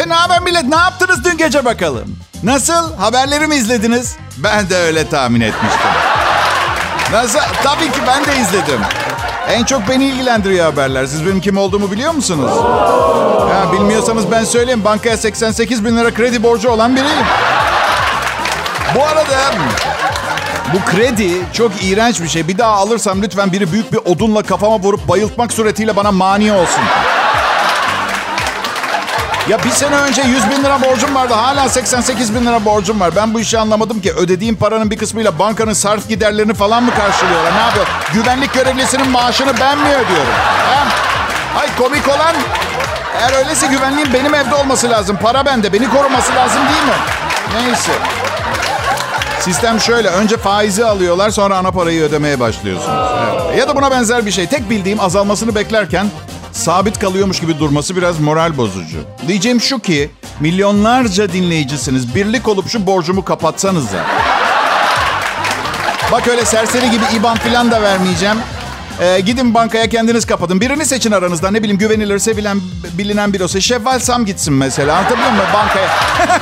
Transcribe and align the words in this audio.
He 0.00 0.08
ne 0.08 0.14
haber 0.14 0.40
millet? 0.42 0.64
Ne 0.64 0.76
yaptınız 0.76 1.24
dün 1.24 1.36
gece 1.36 1.64
bakalım? 1.64 2.16
Nasıl? 2.42 2.96
Haberleri 2.96 3.46
mi 3.46 3.54
izlediniz? 3.54 4.16
Ben 4.38 4.70
de 4.70 4.76
öyle 4.76 5.08
tahmin 5.08 5.40
etmiştim. 5.40 5.90
Nasıl? 7.12 7.38
Tabii 7.62 7.92
ki 7.92 8.00
ben 8.06 8.24
de 8.24 8.40
izledim. 8.40 8.80
En 9.48 9.64
çok 9.64 9.88
beni 9.88 10.04
ilgilendiriyor 10.04 10.64
haberler. 10.64 11.06
Siz 11.06 11.26
benim 11.26 11.40
kim 11.40 11.56
olduğumu 11.56 11.90
biliyor 11.90 12.12
musunuz? 12.12 12.50
Ya, 13.50 13.72
bilmiyorsanız 13.72 14.30
ben 14.30 14.44
söyleyeyim. 14.44 14.84
Bankaya 14.84 15.16
88 15.16 15.84
bin 15.84 15.96
lira 15.96 16.14
kredi 16.14 16.42
borcu 16.42 16.70
olan 16.70 16.96
biriyim. 16.96 17.26
Bu 18.94 19.02
arada 19.04 19.54
bu 20.74 20.90
kredi 20.90 21.30
çok 21.52 21.72
iğrenç 21.82 22.20
bir 22.22 22.28
şey. 22.28 22.48
Bir 22.48 22.58
daha 22.58 22.72
alırsam 22.72 23.22
lütfen 23.22 23.52
biri 23.52 23.72
büyük 23.72 23.92
bir 23.92 23.98
odunla 23.98 24.42
kafama 24.42 24.78
vurup 24.78 25.08
bayıltmak 25.08 25.52
suretiyle 25.52 25.96
bana 25.96 26.12
mani 26.12 26.52
olsun. 26.52 26.82
Ya 29.50 29.64
bir 29.64 29.70
sene 29.70 29.96
önce 29.96 30.22
100 30.22 30.50
bin 30.50 30.64
lira 30.64 30.82
borcum 30.82 31.14
vardı. 31.14 31.34
Hala 31.34 31.68
88 31.68 32.34
bin 32.34 32.46
lira 32.46 32.64
borcum 32.64 33.00
var. 33.00 33.16
Ben 33.16 33.34
bu 33.34 33.40
işi 33.40 33.58
anlamadım 33.58 34.00
ki. 34.00 34.12
Ödediğim 34.12 34.56
paranın 34.56 34.90
bir 34.90 34.98
kısmıyla 34.98 35.38
bankanın 35.38 35.72
sarf 35.72 36.08
giderlerini 36.08 36.54
falan 36.54 36.82
mı 36.82 36.90
karşılıyorlar? 36.94 37.54
Ne 37.54 37.60
yapıyor? 37.60 37.86
Güvenlik 38.14 38.54
görevlisinin 38.54 39.08
maaşını 39.08 39.52
ben 39.60 39.78
mi 39.78 39.88
ödüyorum? 39.88 40.32
Ha? 40.70 40.86
Ay 41.60 41.68
komik 41.78 42.08
olan 42.08 42.34
eğer 43.20 43.38
öyleyse 43.38 43.66
güvenliğin 43.66 44.12
benim 44.12 44.34
evde 44.34 44.54
olması 44.54 44.90
lazım. 44.90 45.18
Para 45.22 45.46
bende. 45.46 45.72
Beni 45.72 45.90
koruması 45.90 46.34
lazım 46.34 46.60
değil 46.68 46.84
mi? 46.86 46.98
Neyse. 47.54 47.92
Sistem 49.40 49.80
şöyle. 49.80 50.08
Önce 50.08 50.36
faizi 50.36 50.84
alıyorlar 50.84 51.30
sonra 51.30 51.56
ana 51.56 51.70
parayı 51.70 52.02
ödemeye 52.02 52.40
başlıyorsunuz. 52.40 52.98
Evet. 53.30 53.58
Ya 53.58 53.68
da 53.68 53.76
buna 53.76 53.90
benzer 53.90 54.26
bir 54.26 54.30
şey. 54.30 54.46
Tek 54.46 54.70
bildiğim 54.70 55.00
azalmasını 55.00 55.54
beklerken 55.54 56.06
sabit 56.52 56.98
kalıyormuş 56.98 57.40
gibi 57.40 57.58
durması 57.58 57.96
biraz 57.96 58.20
moral 58.20 58.56
bozucu. 58.56 58.98
Diyeceğim 59.28 59.60
şu 59.60 59.78
ki 59.78 60.10
milyonlarca 60.40 61.32
dinleyicisiniz. 61.32 62.14
Birlik 62.14 62.48
olup 62.48 62.68
şu 62.68 62.86
borcumu 62.86 63.24
kapatsanız. 63.24 63.84
Bak 66.12 66.28
öyle 66.28 66.44
serseri 66.44 66.90
gibi 66.90 67.04
IBAN 67.16 67.36
falan 67.36 67.70
da 67.70 67.82
vermeyeceğim. 67.82 68.36
Ee, 69.00 69.20
gidin 69.20 69.54
bankaya 69.54 69.88
kendiniz 69.88 70.26
kapatın. 70.26 70.60
Birini 70.60 70.86
seçin 70.86 71.12
aranızda. 71.12 71.50
Ne 71.50 71.58
bileyim 71.62 71.78
güvenilir, 71.78 72.18
sevilen, 72.18 72.60
bilinen 72.98 73.32
bir 73.32 73.40
olsa. 73.40 73.60
Şevval 73.60 73.98
Sam 73.98 74.24
gitsin 74.26 74.54
mesela. 74.54 74.96
Anlatabiliyor 74.96 75.30
muyum 75.30 75.46
bankaya? 75.54 75.88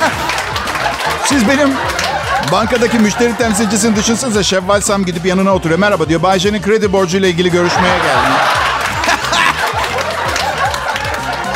Siz 1.25 1.47
benim 1.47 1.69
bankadaki 2.51 2.99
müşteri 2.99 3.37
temsilcisini 3.37 3.95
düşünsenize. 3.95 4.43
Şevval 4.43 4.81
Sam 4.81 5.05
gidip 5.05 5.25
yanına 5.25 5.55
oturuyor. 5.55 5.79
Merhaba 5.79 6.09
diyor. 6.09 6.23
Bayce'nin 6.23 6.61
kredi 6.61 6.93
borcuyla 6.93 7.27
ilgili 7.27 7.51
görüşmeye 7.51 7.97
geldim. 7.97 8.58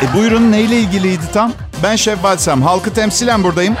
E 0.04 0.14
buyurun 0.14 0.52
neyle 0.52 0.76
ilgiliydi 0.76 1.22
tam? 1.32 1.52
Ben 1.82 1.96
Şevval 1.96 2.36
Sam. 2.36 2.62
Halkı 2.62 2.94
temsilen 2.94 3.44
buradayım. 3.44 3.76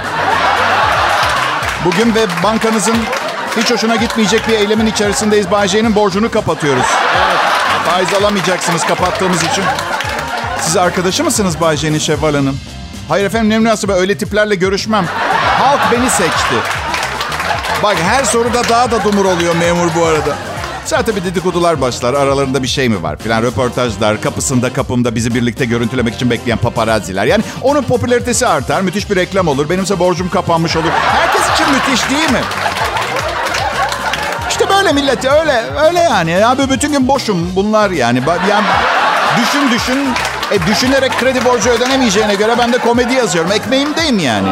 Bugün 1.84 2.14
ve 2.14 2.26
bankanızın 2.42 2.96
hiç 3.56 3.70
hoşuna 3.70 3.96
gitmeyecek 3.96 4.48
bir 4.48 4.52
eylemin 4.52 4.86
içerisindeyiz. 4.86 5.50
Bayce'nin 5.50 5.94
borcunu 5.94 6.30
kapatıyoruz. 6.30 6.86
Evet. 7.16 7.38
Faiz 7.86 8.14
alamayacaksınız 8.14 8.84
kapattığımız 8.84 9.42
için. 9.42 9.64
Siz 10.60 10.76
arkadaşı 10.76 11.24
mısınız 11.24 11.60
Bayce'nin 11.60 11.98
Şevval 11.98 12.34
Hanım? 12.34 12.58
Hayır 13.08 13.24
efendim 13.24 13.50
ne 13.50 13.58
münasebe 13.58 13.92
öyle 13.92 14.18
tiplerle 14.18 14.54
görüşmem. 14.54 15.06
Halk 15.58 15.80
beni 15.92 16.10
seçti. 16.10 16.54
Bak 17.82 17.96
her 18.02 18.24
soruda 18.24 18.68
daha 18.68 18.90
da 18.90 19.04
dumur 19.04 19.24
oluyor 19.24 19.56
memur 19.56 19.88
bu 19.96 20.04
arada. 20.04 20.36
Sonra 20.86 21.02
tabii 21.02 21.24
dedikodular 21.24 21.80
başlar. 21.80 22.14
Aralarında 22.14 22.62
bir 22.62 22.68
şey 22.68 22.88
mi 22.88 23.02
var 23.02 23.16
filan. 23.16 23.42
Röportajlar, 23.42 24.20
kapısında 24.20 24.72
kapımda 24.72 25.14
bizi 25.14 25.34
birlikte 25.34 25.64
görüntülemek 25.64 26.14
için 26.14 26.30
bekleyen 26.30 26.58
paparazziler. 26.58 27.24
Yani 27.26 27.44
onun 27.62 27.82
popülaritesi 27.82 28.46
artar. 28.46 28.80
Müthiş 28.80 29.10
bir 29.10 29.16
reklam 29.16 29.48
olur. 29.48 29.68
Benimse 29.70 29.98
borcum 29.98 30.28
kapanmış 30.30 30.76
olur. 30.76 30.90
Herkes 30.90 31.42
için 31.54 31.66
müthiş 31.74 32.10
değil 32.10 32.30
mi? 32.30 32.40
İşte 34.50 34.68
böyle 34.68 34.92
millet 34.92 35.24
öyle 35.24 35.64
öyle 35.86 35.98
yani. 35.98 36.46
Abi 36.46 36.70
bütün 36.70 36.92
gün 36.92 37.08
boşum 37.08 37.56
bunlar 37.56 37.90
yani. 37.90 38.22
Yani 38.50 38.66
düşün 39.42 39.70
düşün. 39.70 39.98
E 40.50 40.66
düşünerek 40.66 41.18
kredi 41.20 41.44
borcu 41.44 41.70
ödenemeyeceğine 41.70 42.34
göre 42.34 42.54
ben 42.58 42.72
de 42.72 42.78
komedi 42.78 43.14
yazıyorum. 43.14 43.52
Ekmeğimdeyim 43.52 44.18
yani. 44.18 44.48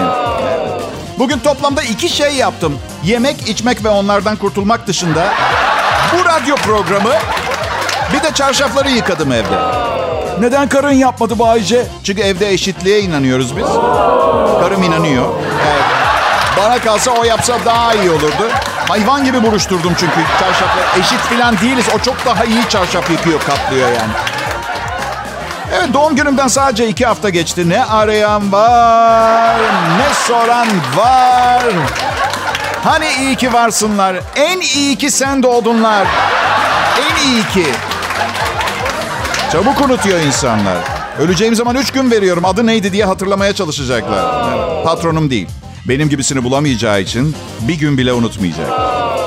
Bugün 1.18 1.38
toplamda 1.38 1.82
iki 1.82 2.08
şey 2.08 2.34
yaptım. 2.34 2.78
Yemek, 3.04 3.48
içmek 3.48 3.84
ve 3.84 3.88
onlardan 3.88 4.36
kurtulmak 4.36 4.86
dışında 4.86 5.34
bu 6.12 6.24
radyo 6.24 6.56
programı 6.56 7.12
bir 8.12 8.22
de 8.22 8.34
çarşafları 8.34 8.90
yıkadım 8.90 9.32
evde. 9.32 9.56
Neden 10.40 10.68
karın 10.68 10.92
yapmadı 10.92 11.38
Bayce? 11.38 11.86
Çünkü 12.04 12.22
evde 12.22 12.50
eşitliğe 12.50 13.00
inanıyoruz 13.00 13.56
biz. 13.56 13.66
Karım 14.60 14.82
inanıyor. 14.82 15.24
Evet. 15.72 15.84
Bana 16.56 16.78
kalsa 16.78 17.10
o 17.10 17.24
yapsa 17.24 17.54
daha 17.64 17.94
iyi 17.94 18.10
olurdu. 18.10 18.50
Hayvan 18.88 19.24
gibi 19.24 19.42
buruşturdum 19.42 19.92
çünkü 19.98 20.20
çarşafları. 20.40 21.00
Eşit 21.00 21.18
falan 21.18 21.58
değiliz. 21.58 21.86
O 21.96 21.98
çok 21.98 22.26
daha 22.26 22.44
iyi 22.44 22.68
çarşaf 22.68 23.10
yıkıyor, 23.10 23.40
kaplıyor 23.40 23.88
yani. 23.88 24.12
Evet 25.74 25.94
doğum 25.94 26.16
günümden 26.16 26.48
sadece 26.48 26.88
iki 26.88 27.06
hafta 27.06 27.28
geçti. 27.28 27.68
Ne 27.68 27.84
arayan 27.84 28.52
var, 28.52 29.56
ne 29.98 30.14
soran 30.26 30.68
var. 30.96 31.62
Hani 32.84 33.06
iyi 33.20 33.36
ki 33.36 33.52
varsınlar. 33.52 34.16
En 34.36 34.60
iyi 34.60 34.96
ki 34.96 35.10
sen 35.10 35.42
doğdunlar. 35.42 36.06
En 37.10 37.28
iyi 37.28 37.42
ki. 37.42 37.66
Çabuk 39.52 39.80
unutuyor 39.80 40.20
insanlar. 40.20 40.76
Öleceğim 41.18 41.54
zaman 41.54 41.76
üç 41.76 41.90
gün 41.90 42.10
veriyorum. 42.10 42.44
Adı 42.44 42.66
neydi 42.66 42.92
diye 42.92 43.04
hatırlamaya 43.04 43.52
çalışacaklar. 43.52 44.24
Patronum 44.84 45.30
değil. 45.30 45.48
Benim 45.88 46.08
gibisini 46.08 46.44
bulamayacağı 46.44 47.00
için 47.00 47.36
bir 47.60 47.74
gün 47.74 47.98
bile 47.98 48.12
unutmayacak. 48.12 48.70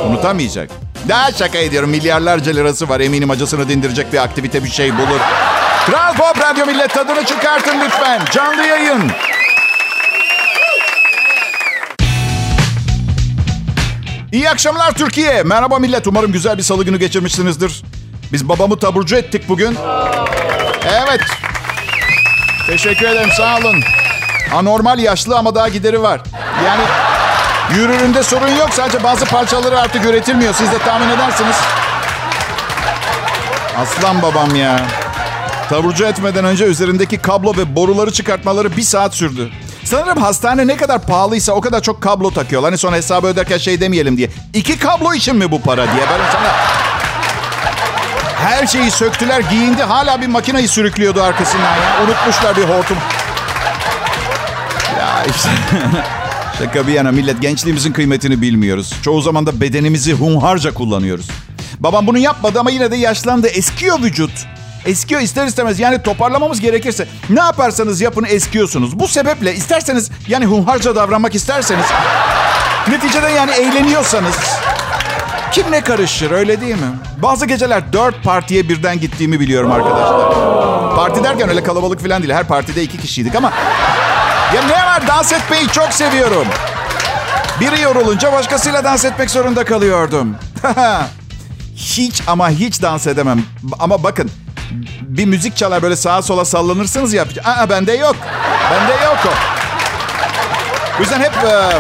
Unutamayacak. 0.10 0.70
Daha 1.10 1.32
şaka 1.32 1.58
ediyorum. 1.58 1.90
Milyarlarca 1.90 2.52
lirası 2.52 2.90
var. 2.90 3.00
Eminim 3.00 3.30
acısını 3.30 3.70
dindirecek 3.70 4.14
bir 4.14 4.18
aktivite 4.24 4.64
bir 4.64 4.70
şey 4.70 4.98
bulur. 4.98 5.20
Kral 5.86 6.14
Pop 6.14 6.42
Radyo 6.42 6.66
Millet 6.66 6.94
tadını 6.94 7.26
çıkartın 7.26 7.80
lütfen. 7.86 8.22
Canlı 8.32 8.64
yayın. 8.68 9.12
İyi 14.36 14.50
akşamlar 14.50 14.92
Türkiye. 14.92 15.44
Merhaba 15.44 15.80
millet. 15.80 16.08
Umarım 16.08 16.32
güzel 16.32 16.58
bir 16.58 16.64
salı 16.64 16.86
günü 16.86 17.00
geçirmişsinizdir. 17.00 17.84
Biz 18.34 18.50
babamı 18.50 18.80
taburcu 18.80 19.16
ettik 19.16 19.50
bugün. 19.50 19.78
Evet. 20.86 21.22
Teşekkür 22.68 23.06
ederim. 23.08 23.30
Sağ 23.38 23.58
olun. 23.58 23.84
Anormal 24.56 25.00
yaşlı 25.00 25.38
ama 25.38 25.56
daha 25.56 25.70
gideri 25.70 26.02
var. 26.02 26.22
Yani 26.66 26.84
yürüründe 27.76 28.24
sorun 28.24 28.48
yok. 28.48 28.70
Sadece 28.72 29.04
bazı 29.04 29.26
parçaları 29.26 29.80
artık 29.80 30.06
üretilmiyor. 30.06 30.54
Siz 30.54 30.72
de 30.72 30.78
tahmin 30.78 31.10
edersiniz. 31.10 31.56
Aslan 33.78 34.22
babam 34.22 34.56
ya. 34.56 34.86
Taburcu 35.70 36.06
etmeden 36.06 36.46
önce 36.46 36.66
üzerindeki 36.66 37.18
kablo 37.18 37.58
ve 37.58 37.76
boruları 37.76 38.12
çıkartmaları 38.12 38.78
bir 38.78 38.82
saat 38.82 39.16
sürdü. 39.16 39.52
Sanırım 39.86 40.18
hastane 40.18 40.68
ne 40.68 40.78
kadar 40.78 41.02
pahalıysa 41.02 41.54
o 41.54 41.62
kadar 41.62 41.82
çok 41.82 42.02
kablo 42.02 42.32
takıyorlar. 42.32 42.72
Hani 42.72 42.78
sonra 42.78 42.96
hesabı 42.96 43.28
öderken 43.28 43.58
şey 43.58 43.82
demeyelim 43.82 44.18
diye. 44.18 44.30
İki 44.54 44.80
kablo 44.80 45.14
için 45.14 45.36
mi 45.36 45.52
bu 45.52 45.62
para 45.62 45.84
diye. 45.84 46.04
Ben 46.12 46.32
sana... 46.32 46.52
Her 48.38 48.68
şeyi 48.68 48.92
söktüler, 48.92 49.40
giyindi. 49.40 49.84
Hala 49.84 50.22
bir 50.22 50.28
makineyi 50.28 50.68
sürüklüyordu 50.68 51.22
arkasından 51.22 51.76
ya. 51.76 52.04
Unutmuşlar 52.06 52.58
bir 52.58 52.64
hortum. 52.64 52.98
Ya 55.00 55.24
işte... 55.36 55.50
Şaka 56.60 56.88
bir 56.88 56.94
yana 56.94 57.12
millet 57.12 57.42
gençliğimizin 57.42 57.94
kıymetini 57.94 58.42
bilmiyoruz. 58.42 58.94
Çoğu 59.02 59.22
zaman 59.22 59.46
da 59.46 59.62
bedenimizi 59.62 60.14
hunharca 60.14 60.74
kullanıyoruz. 60.74 61.28
Babam 61.80 62.08
bunu 62.08 62.18
yapmadı 62.18 62.60
ama 62.60 62.72
yine 62.72 62.92
de 62.92 62.96
yaşlandı. 62.96 63.48
Eskiyor 63.48 64.02
vücut. 64.02 64.32
Eskiyor 64.86 65.22
ister 65.22 65.46
istemez. 65.48 65.80
Yani 65.80 66.02
toparlamamız 66.04 66.60
gerekirse 66.60 67.08
ne 67.30 67.40
yaparsanız 67.40 68.02
yapın 68.02 68.26
eskiyorsunuz. 68.30 69.00
Bu 69.00 69.08
sebeple 69.08 69.56
isterseniz 69.56 70.12
yani 70.28 70.46
hunharca 70.46 70.96
davranmak 70.96 71.36
isterseniz 71.36 71.86
neticede 72.88 73.30
yani 73.30 73.52
eğleniyorsanız 73.52 74.36
kim 75.52 75.72
ne 75.72 75.82
karışır 75.82 76.32
öyle 76.32 76.62
değil 76.62 76.76
mi? 76.76 76.92
Bazı 77.18 77.46
geceler 77.46 77.94
dört 77.94 78.24
partiye 78.24 78.70
birden 78.70 79.00
gittiğimi 79.00 79.40
biliyorum 79.40 79.72
arkadaşlar. 79.72 80.36
Parti 80.96 81.24
derken 81.24 81.50
öyle 81.50 81.64
kalabalık 81.64 82.02
falan 82.02 82.24
değil. 82.24 82.34
Her 82.34 82.48
partide 82.48 82.84
iki 82.84 82.98
kişiydik 82.98 83.36
ama 83.36 83.52
ya 84.56 84.62
ne 84.62 84.74
var 84.86 85.08
dans 85.08 85.34
etmeyi 85.34 85.68
çok 85.68 85.94
seviyorum. 85.94 86.48
Biri 87.60 87.82
yorulunca 87.82 88.32
başkasıyla 88.32 88.84
dans 88.84 89.06
etmek 89.06 89.30
zorunda 89.30 89.66
kalıyordum. 89.66 90.36
hiç 91.76 92.22
ama 92.28 92.50
hiç 92.50 92.82
dans 92.82 93.08
edemem. 93.08 93.44
Ama 93.80 94.04
bakın 94.04 94.32
bir 95.02 95.26
müzik 95.26 95.58
çalar 95.58 95.82
böyle 95.82 95.96
sağa 95.96 96.22
sola 96.22 96.46
sallanırsınız 96.46 97.14
ya. 97.14 97.26
Aa 97.44 97.70
bende 97.70 97.94
yok. 97.94 98.16
Bende 98.72 99.04
yok 99.06 99.18
o. 99.26 99.30
O 100.98 101.02
yüzden 101.02 101.20
hep 101.20 101.34
e, 101.34 101.72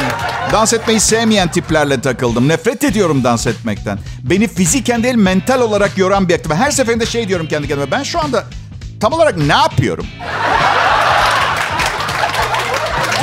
dans 0.51 0.73
etmeyi 0.73 0.99
sevmeyen 0.99 1.51
tiplerle 1.51 2.01
takıldım. 2.01 2.47
Nefret 2.47 2.83
ediyorum 2.83 3.23
dans 3.23 3.47
etmekten. 3.47 3.99
Beni 4.23 4.47
fiziken 4.47 5.03
değil 5.03 5.15
mental 5.15 5.61
olarak 5.61 5.97
yoran 5.97 6.29
bir 6.29 6.33
aktivite. 6.33 6.55
Her 6.55 6.71
seferinde 6.71 7.05
şey 7.05 7.27
diyorum 7.27 7.47
kendi 7.47 7.67
kendime. 7.67 7.91
Ben 7.91 8.03
şu 8.03 8.19
anda 8.19 8.43
tam 9.01 9.13
olarak 9.13 9.37
ne 9.37 9.53
yapıyorum? 9.53 10.05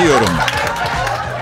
diyorum. 0.02 0.28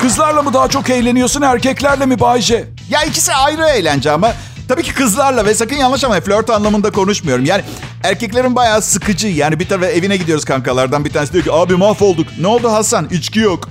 Kızlarla 0.01 0.43
mı 0.43 0.55
daha 0.55 0.69
çok 0.69 0.91
eğleniyorsun 0.91 1.43
erkeklerle 1.43 2.07
mi 2.07 2.21
Bayce? 2.21 2.65
Ya 2.91 3.03
ikisi 3.03 3.35
ayrı 3.35 3.67
eğlence 3.67 4.11
ama 4.11 4.33
tabii 4.71 4.83
ki 4.83 4.95
kızlarla 4.95 5.45
ve 5.45 5.55
sakın 5.55 5.77
yanlış 5.77 6.05
ama 6.05 6.21
flört 6.21 6.51
anlamında 6.51 6.91
konuşmuyorum. 6.91 7.45
Yani 7.45 7.63
erkeklerin 8.05 8.57
bayağı 8.57 8.83
sıkıcı. 8.83 9.29
Yani 9.29 9.61
bir 9.61 9.69
tarafa 9.69 9.87
evine 9.87 10.17
gidiyoruz 10.17 10.45
kankalardan 10.45 11.05
bir 11.05 11.11
tanesi 11.13 11.33
diyor 11.33 11.45
ki 11.45 11.53
abi 11.53 11.77
mahvolduk. 11.77 12.27
Ne 12.41 12.47
oldu 12.47 12.73
Hasan? 12.73 13.09
İçki 13.11 13.39
yok. 13.39 13.69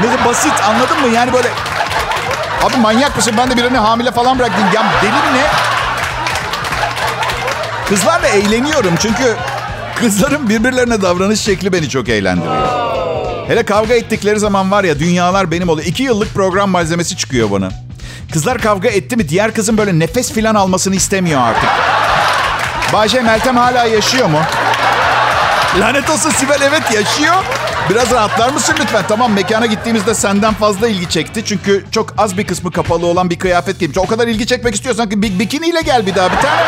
Ne 0.00 0.04
de 0.04 0.24
basit 0.24 0.52
anladın 0.64 1.00
mı? 1.00 1.14
Yani 1.14 1.32
böyle 1.32 1.48
Abi 2.62 2.76
manyak 2.76 3.16
mısın? 3.16 3.34
Ben 3.38 3.50
de 3.50 3.56
birini 3.56 3.78
hamile 3.78 4.10
falan 4.10 4.38
bıraktım. 4.38 4.64
Ya 4.74 4.84
deli 5.02 5.10
mi 5.10 5.38
ne? 5.38 5.46
Kızlarla 7.88 8.28
eğleniyorum 8.28 8.94
çünkü 8.98 9.36
kızların 9.94 10.48
birbirlerine 10.48 11.02
davranış 11.02 11.40
şekli 11.40 11.72
beni 11.72 11.88
çok 11.88 12.08
eğlendiriyor. 12.08 12.66
Hele 13.48 13.62
kavga 13.62 13.94
ettikleri 13.94 14.38
zaman 14.38 14.70
var 14.70 14.84
ya 14.84 14.98
dünyalar 14.98 15.50
benim 15.50 15.68
oluyor. 15.68 15.86
İki 15.86 16.02
yıllık 16.02 16.34
program 16.34 16.70
malzemesi 16.70 17.16
çıkıyor 17.16 17.50
bana. 17.50 17.70
Kızlar 18.32 18.58
kavga 18.58 18.88
etti 18.88 19.16
mi 19.16 19.28
diğer 19.28 19.54
kızın 19.54 19.78
böyle 19.78 19.98
nefes 19.98 20.32
filan 20.32 20.54
almasını 20.54 20.94
istemiyor 20.94 21.40
artık. 21.40 21.70
Bayce 22.92 23.20
Meltem 23.20 23.56
hala 23.56 23.84
yaşıyor 23.84 24.28
mu? 24.28 24.38
Lanet 25.80 26.10
olsun 26.10 26.30
Sibel 26.30 26.60
evet 26.60 26.82
yaşıyor. 26.94 27.34
Biraz 27.90 28.10
rahatlar 28.10 28.48
mısın 28.52 28.74
lütfen? 28.80 29.04
Tamam 29.08 29.32
mekana 29.32 29.66
gittiğimizde 29.66 30.14
senden 30.14 30.54
fazla 30.54 30.88
ilgi 30.88 31.08
çekti. 31.08 31.44
Çünkü 31.44 31.84
çok 31.90 32.14
az 32.18 32.38
bir 32.38 32.46
kısmı 32.46 32.72
kapalı 32.72 33.06
olan 33.06 33.30
bir 33.30 33.38
kıyafet 33.38 33.78
giymiş. 33.78 33.98
O 33.98 34.06
kadar 34.06 34.28
ilgi 34.28 34.46
çekmek 34.46 34.74
istiyorsan 34.74 35.08
ki 35.08 35.22
bikiniyle 35.22 35.80
gel 35.80 36.06
bir 36.06 36.14
daha 36.14 36.32
bir 36.32 36.36
tane. 36.36 36.62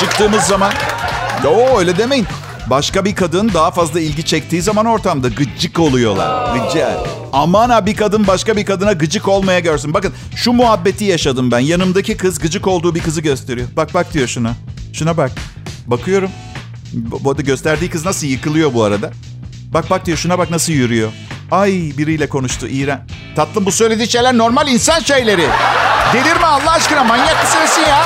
Çıktığımız 0.00 0.42
zaman. 0.42 0.72
Yo 1.44 1.78
öyle 1.78 1.98
demeyin. 1.98 2.26
Başka 2.70 3.04
bir 3.04 3.14
kadın 3.14 3.50
daha 3.54 3.70
fazla 3.70 4.00
ilgi 4.00 4.24
çektiği 4.24 4.62
zaman 4.62 4.86
ortamda 4.86 5.28
gıcık 5.28 5.78
oluyorlar. 5.78 6.56
Gıcık. 6.56 6.86
Aman 7.32 7.70
ha 7.70 7.86
bir 7.86 7.96
kadın 7.96 8.26
başka 8.26 8.56
bir 8.56 8.66
kadına 8.66 8.92
gıcık 8.92 9.28
olmaya 9.28 9.60
görsün. 9.60 9.94
Bakın 9.94 10.14
şu 10.36 10.52
muhabbeti 10.52 11.04
yaşadım 11.04 11.50
ben. 11.50 11.58
Yanımdaki 11.58 12.16
kız 12.16 12.38
gıcık 12.38 12.66
olduğu 12.66 12.94
bir 12.94 13.02
kızı 13.02 13.20
gösteriyor. 13.20 13.68
Bak 13.76 13.94
bak 13.94 14.14
diyor 14.14 14.28
şuna. 14.28 14.52
Şuna 14.92 15.16
bak. 15.16 15.32
Bakıyorum. 15.86 16.30
Bu 16.92 17.30
arada 17.30 17.42
gösterdiği 17.42 17.90
kız 17.90 18.04
nasıl 18.04 18.26
yıkılıyor 18.26 18.74
bu 18.74 18.82
arada. 18.82 19.10
Bak 19.74 19.90
bak 19.90 20.06
diyor 20.06 20.18
şuna 20.18 20.38
bak 20.38 20.50
nasıl 20.50 20.72
yürüyor. 20.72 21.12
Ay 21.50 21.70
biriyle 21.98 22.28
konuştu 22.28 22.66
İğren. 22.66 23.06
Tatlım 23.36 23.66
bu 23.66 23.72
söylediği 23.72 24.08
şeyler 24.08 24.38
normal 24.38 24.68
insan 24.68 25.00
şeyleri. 25.00 25.46
Delirme 26.12 26.46
Allah 26.46 26.70
aşkına 26.70 27.04
manyak 27.04 27.44
mısın 27.44 27.82
ya? 27.88 28.02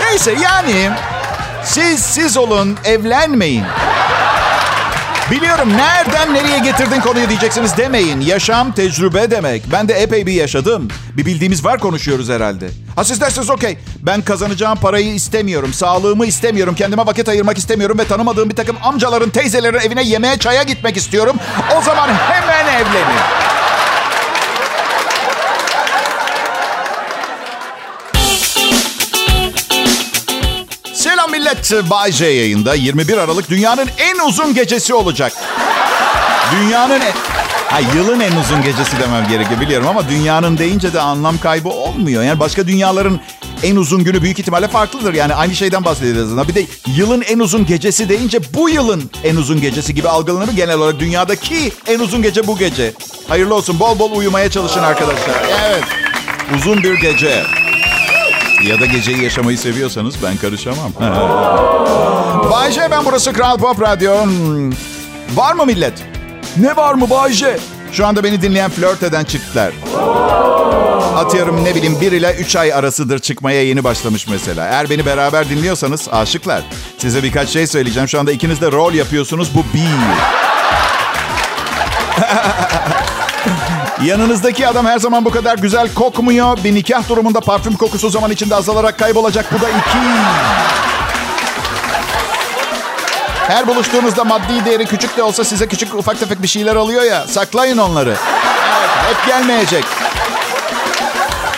Neyse 0.00 0.36
yani 0.42 0.90
siz 1.64 2.00
siz 2.00 2.36
olun 2.36 2.76
evlenmeyin. 2.84 3.64
Biliyorum 5.30 5.68
nereden 5.76 6.34
nereye 6.34 6.58
getirdin 6.58 7.00
konuyu 7.00 7.28
diyeceksiniz 7.28 7.76
demeyin. 7.76 8.20
Yaşam 8.20 8.72
tecrübe 8.72 9.30
demek. 9.30 9.62
Ben 9.72 9.88
de 9.88 9.94
epey 9.94 10.26
bir 10.26 10.32
yaşadım. 10.32 10.88
Bir 11.16 11.26
bildiğimiz 11.26 11.64
var 11.64 11.78
konuşuyoruz 11.78 12.28
herhalde. 12.28 12.68
Ha 12.96 13.04
siz 13.04 13.20
dersiniz 13.20 13.50
okey. 13.50 13.78
Ben 14.02 14.22
kazanacağım 14.22 14.78
parayı 14.78 15.14
istemiyorum. 15.14 15.72
Sağlığımı 15.72 16.26
istemiyorum. 16.26 16.74
Kendime 16.74 17.06
vakit 17.06 17.28
ayırmak 17.28 17.58
istemiyorum. 17.58 17.98
Ve 17.98 18.04
tanımadığım 18.04 18.50
bir 18.50 18.56
takım 18.56 18.76
amcaların, 18.82 19.30
teyzelerin 19.30 19.78
evine 19.78 20.02
yemeğe, 20.02 20.38
çaya 20.38 20.62
gitmek 20.62 20.96
istiyorum. 20.96 21.36
O 21.78 21.82
zaman 21.82 22.08
hemen 22.08 22.66
evlenin. 22.74 23.53
Millet. 31.72 31.90
Bay 31.90 32.12
J 32.12 32.26
yayında 32.26 32.74
21 32.74 33.16
Aralık 33.16 33.50
dünyanın 33.50 33.88
en 33.98 34.28
uzun 34.28 34.54
gecesi 34.54 34.94
olacak. 34.94 35.32
Dünyanın 36.52 37.00
en... 37.00 37.12
Ha, 37.68 37.80
yılın 37.96 38.20
en 38.20 38.36
uzun 38.36 38.62
gecesi 38.62 39.00
demem 39.00 39.28
gerekiyor 39.28 39.60
biliyorum 39.60 39.86
ama 39.88 40.08
dünyanın 40.08 40.58
deyince 40.58 40.92
de 40.92 41.00
anlam 41.00 41.38
kaybı 41.38 41.68
olmuyor. 41.68 42.22
Yani 42.22 42.40
başka 42.40 42.66
dünyaların 42.66 43.20
en 43.62 43.76
uzun 43.76 44.04
günü 44.04 44.22
büyük 44.22 44.38
ihtimalle 44.38 44.68
farklıdır. 44.68 45.14
Yani 45.14 45.34
aynı 45.34 45.54
şeyden 45.54 45.84
bahsediyoruz. 45.84 46.48
Bir 46.48 46.54
de 46.54 46.66
yılın 46.96 47.22
en 47.22 47.38
uzun 47.38 47.66
gecesi 47.66 48.08
deyince 48.08 48.38
bu 48.54 48.68
yılın 48.68 49.10
en 49.24 49.36
uzun 49.36 49.60
gecesi 49.60 49.94
gibi 49.94 50.08
algılanır 50.08 50.52
genel 50.52 50.78
olarak. 50.78 51.00
Dünyadaki 51.00 51.72
en 51.86 51.98
uzun 51.98 52.22
gece 52.22 52.46
bu 52.46 52.58
gece. 52.58 52.92
Hayırlı 53.28 53.54
olsun. 53.54 53.80
Bol 53.80 53.98
bol 53.98 54.12
uyumaya 54.16 54.50
çalışın 54.50 54.82
arkadaşlar. 54.82 55.34
Evet. 55.66 55.84
Uzun 56.56 56.82
bir 56.82 56.94
gece. 56.94 57.63
Ya 58.68 58.80
da 58.80 58.86
geceyi 58.86 59.22
yaşamayı 59.24 59.58
seviyorsanız 59.58 60.14
ben 60.22 60.36
karışamam. 60.36 60.92
Bayce 62.50 62.88
ben 62.90 63.04
burası 63.04 63.32
Kral 63.32 63.58
Pop 63.58 63.80
Radyo. 63.80 64.14
Var 65.34 65.54
mı 65.54 65.66
millet? 65.66 65.92
Ne 66.56 66.76
var 66.76 66.94
mı 66.94 67.10
Bayce? 67.10 67.58
Şu 67.92 68.06
anda 68.06 68.24
beni 68.24 68.42
dinleyen 68.42 68.70
flört 68.70 69.02
eden 69.02 69.24
çiftler. 69.24 69.72
Atıyorum 71.16 71.64
ne 71.64 71.74
bileyim 71.74 72.00
1 72.00 72.12
ile 72.12 72.34
3 72.34 72.56
ay 72.56 72.72
arasıdır 72.72 73.18
çıkmaya 73.18 73.62
yeni 73.62 73.84
başlamış 73.84 74.28
mesela. 74.28 74.66
Eğer 74.66 74.90
beni 74.90 75.06
beraber 75.06 75.48
dinliyorsanız 75.50 76.08
aşıklar. 76.12 76.62
Size 76.98 77.22
birkaç 77.22 77.48
şey 77.48 77.66
söyleyeceğim. 77.66 78.08
Şu 78.08 78.20
anda 78.20 78.32
ikiniz 78.32 78.60
de 78.60 78.72
rol 78.72 78.94
yapıyorsunuz. 78.94 79.50
Bu 79.54 79.64
bir. 79.74 79.88
Yanınızdaki 84.02 84.68
adam 84.68 84.86
her 84.86 84.98
zaman 84.98 85.24
bu 85.24 85.30
kadar 85.30 85.58
güzel 85.58 85.94
kokmuyor. 85.94 86.58
Bir 86.64 86.74
nikah 86.74 87.08
durumunda 87.08 87.40
parfüm 87.40 87.76
kokusu 87.76 88.10
zaman 88.10 88.30
içinde 88.30 88.54
azalarak 88.54 88.98
kaybolacak. 88.98 89.46
Bu 89.52 89.60
da 89.60 89.68
iki. 89.68 89.98
Her 93.46 93.66
buluştuğunuzda 93.66 94.24
maddi 94.24 94.64
değeri 94.64 94.86
küçük 94.86 95.16
de 95.16 95.22
olsa 95.22 95.44
size 95.44 95.68
küçük 95.68 95.94
ufak 95.94 96.20
tefek 96.20 96.42
bir 96.42 96.48
şeyler 96.48 96.76
alıyor 96.76 97.02
ya. 97.02 97.26
Saklayın 97.26 97.78
onları. 97.78 98.14
Hep 99.08 99.26
gelmeyecek. 99.26 99.84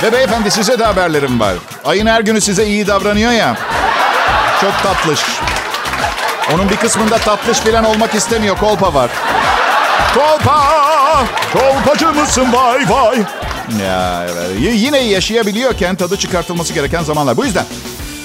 Ve 0.03 0.13
beyefendi 0.13 0.51
size 0.51 0.79
de 0.79 0.85
haberlerim 0.85 1.41
var. 1.41 1.55
Ayın 1.85 2.07
her 2.07 2.21
günü 2.21 2.41
size 2.41 2.67
iyi 2.67 2.87
davranıyor 2.87 3.33
ya. 3.33 3.57
Çok 4.61 4.83
tatlış. 4.83 5.21
Onun 6.55 6.71
bir 6.71 6.77
kısmında 6.77 7.19
tatlış 7.19 7.59
falan 7.59 7.85
olmak 7.85 8.15
istemiyor. 8.15 8.57
Kolpa 8.59 8.95
var. 8.95 9.11
Kolpa! 10.15 10.63
Kolpacı 11.53 12.13
mısın 12.13 12.47
vay 12.53 12.85
vay? 12.89 13.19
Ya 13.83 14.27
yine 14.59 14.99
yaşayabiliyorken 14.99 15.97
tadı 15.97 16.17
çıkartılması 16.17 16.73
gereken 16.73 17.03
zamanlar. 17.03 17.37
Bu 17.37 17.45
yüzden 17.45 17.65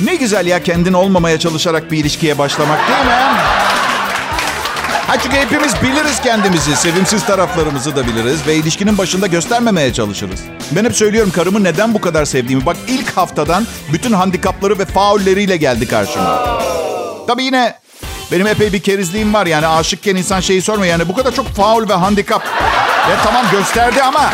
ne 0.01 0.15
güzel 0.15 0.47
ya 0.47 0.63
kendin 0.63 0.93
olmamaya 0.93 1.39
çalışarak 1.39 1.91
bir 1.91 1.97
ilişkiye 1.97 2.37
başlamak 2.37 2.79
değil 2.87 3.05
mi? 3.05 3.11
Ha 5.07 5.17
çünkü 5.23 5.35
hepimiz 5.37 5.81
biliriz 5.81 6.21
kendimizi, 6.21 6.75
sevimsiz 6.75 7.25
taraflarımızı 7.25 7.95
da 7.95 8.07
biliriz 8.07 8.47
ve 8.47 8.55
ilişkinin 8.55 8.97
başında 8.97 9.27
göstermemeye 9.27 9.93
çalışırız. 9.93 10.39
Ben 10.71 10.85
hep 10.85 10.95
söylüyorum 10.95 11.31
karımı 11.31 11.63
neden 11.63 11.93
bu 11.93 12.01
kadar 12.01 12.25
sevdiğimi. 12.25 12.65
Bak 12.65 12.77
ilk 12.87 13.17
haftadan 13.17 13.67
bütün 13.93 14.11
handikapları 14.11 14.79
ve 14.79 14.85
faulleriyle 14.85 15.57
geldi 15.57 15.87
karşıma. 15.87 16.61
Tabii 17.27 17.43
yine 17.43 17.75
benim 18.31 18.47
epey 18.47 18.73
bir 18.73 18.81
kerizliğim 18.81 19.33
var 19.33 19.45
yani 19.45 19.67
aşıkken 19.67 20.15
insan 20.15 20.39
şeyi 20.39 20.61
sormuyor 20.61 20.91
yani 20.91 21.09
bu 21.09 21.15
kadar 21.15 21.35
çok 21.35 21.47
faul 21.47 21.89
ve 21.89 21.93
handikap. 21.93 22.45
Ya 23.09 23.17
tamam 23.23 23.45
gösterdi 23.51 24.03
ama 24.03 24.29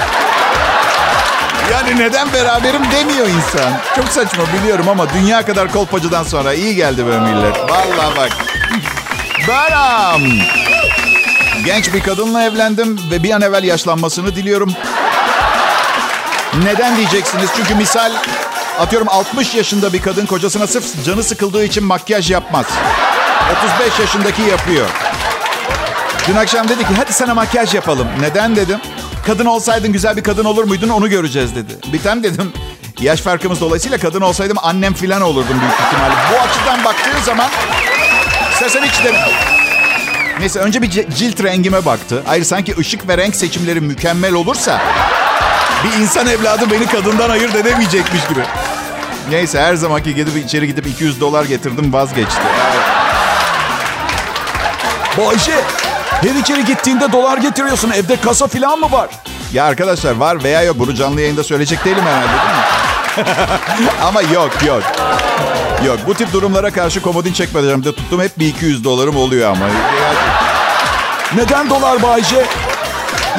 yani 1.71 1.99
neden 1.99 2.33
beraberim 2.33 2.81
demiyor 2.91 3.27
insan. 3.27 3.73
Çok 3.95 4.07
saçma 4.07 4.43
biliyorum 4.59 4.89
ama 4.89 5.13
dünya 5.13 5.45
kadar 5.45 5.71
kolpacıdan 5.71 6.23
sonra 6.23 6.53
iyi 6.53 6.75
geldi 6.75 7.05
böyle 7.05 7.19
millet. 7.19 7.57
Vallahi 7.57 8.17
bak. 8.17 8.29
Beram. 9.47 10.21
Genç 11.65 11.93
bir 11.93 12.01
kadınla 12.01 12.43
evlendim 12.43 12.99
ve 13.11 13.23
bir 13.23 13.31
an 13.31 13.41
evvel 13.41 13.63
yaşlanmasını 13.63 14.35
diliyorum. 14.35 14.73
Neden 16.63 16.97
diyeceksiniz? 16.97 17.49
Çünkü 17.55 17.75
misal 17.75 18.11
atıyorum 18.79 19.09
60 19.09 19.55
yaşında 19.55 19.93
bir 19.93 20.01
kadın 20.01 20.25
kocasına 20.25 20.67
sırf 20.67 21.05
canı 21.05 21.23
sıkıldığı 21.23 21.63
için 21.63 21.83
makyaj 21.83 22.31
yapmaz. 22.31 22.65
35 23.51 23.99
yaşındaki 23.99 24.41
yapıyor. 24.41 24.89
Dün 26.27 26.35
akşam 26.35 26.67
dedi 26.69 26.79
ki 26.79 26.93
hadi 26.97 27.13
sana 27.13 27.33
makyaj 27.33 27.73
yapalım. 27.73 28.07
Neden 28.19 28.55
dedim. 28.55 28.79
Kadın 29.25 29.45
olsaydın 29.45 29.91
güzel 29.91 30.17
bir 30.17 30.23
kadın 30.23 30.45
olur 30.45 30.63
muydun 30.63 30.89
onu 30.89 31.09
göreceğiz 31.09 31.55
dedi. 31.55 32.01
Tane 32.03 32.23
dedim 32.23 32.53
yaş 32.99 33.21
farkımız 33.21 33.61
dolayısıyla 33.61 33.97
kadın 33.97 34.21
olsaydım 34.21 34.57
annem 34.61 34.93
filan 34.93 35.21
olurdum 35.21 35.59
büyük 35.61 35.73
ihtimalle. 35.73 36.13
Bu 36.31 36.39
açıdan 36.39 36.85
baktığın 36.85 37.21
zaman 37.25 37.49
istersen 38.53 38.81
hiç 38.81 39.03
de... 39.03 39.13
Neyse 40.39 40.59
önce 40.59 40.81
bir 40.81 40.89
cilt 41.15 41.43
rengime 41.43 41.85
baktı. 41.85 42.23
Hayır 42.25 42.43
sanki 42.43 42.75
ışık 42.77 43.07
ve 43.07 43.17
renk 43.17 43.35
seçimleri 43.35 43.81
mükemmel 43.81 44.33
olursa 44.33 44.81
bir 45.83 46.01
insan 46.01 46.27
evladı 46.27 46.71
beni 46.71 46.85
kadından 46.85 47.29
ayırt 47.29 47.55
edemeyecekmiş 47.55 48.27
gibi. 48.27 48.41
Neyse 49.29 49.61
her 49.61 49.75
zamanki 49.75 50.15
gidip 50.15 50.45
içeri 50.45 50.67
gidip 50.67 50.87
200 50.87 51.21
dolar 51.21 51.45
getirdim 51.45 51.93
vazgeçti. 51.93 52.41
Bayce 55.17 55.51
her 56.21 56.36
içeri 56.36 56.65
gittiğinde 56.65 57.12
dolar 57.12 57.38
getiriyorsun. 57.38 57.89
Evde 57.91 58.21
kasa 58.21 58.47
falan 58.47 58.79
mı 58.79 58.91
var? 58.91 59.09
Ya 59.53 59.65
arkadaşlar 59.65 60.15
var 60.15 60.43
veya 60.43 60.62
yok 60.63 60.75
bunu 60.79 60.95
canlı 60.95 61.21
yayında 61.21 61.43
söyleyecek 61.43 61.86
değilim 61.86 62.03
herhalde 62.05 62.27
değil 62.27 62.57
mi? 62.57 63.91
Ama 64.03 64.21
yok 64.21 64.51
yok. 64.65 64.83
Yok 65.86 65.97
bu 66.07 66.13
tip 66.13 66.33
durumlara 66.33 66.71
karşı 66.71 67.01
komodin 67.01 67.33
çekmeyeceğim 67.33 67.83
de 67.86 67.95
tuttum 67.95 68.21
hep 68.21 68.39
bir 68.39 68.47
200 68.47 68.83
dolarım 68.83 69.15
oluyor 69.17 69.51
ama. 69.51 69.65
Neden 71.36 71.69
dolar 71.69 72.01
Bayce? 72.03 72.45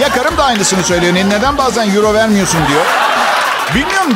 Ya 0.00 0.08
karım 0.08 0.36
da 0.36 0.44
aynısını 0.44 0.82
söylüyor. 0.82 1.14
Ne- 1.14 1.28
Neden 1.28 1.58
bazen 1.58 1.94
euro 1.94 2.14
vermiyorsun 2.14 2.60
diyor. 2.68 2.84
Bilmiyorum. 3.74 4.12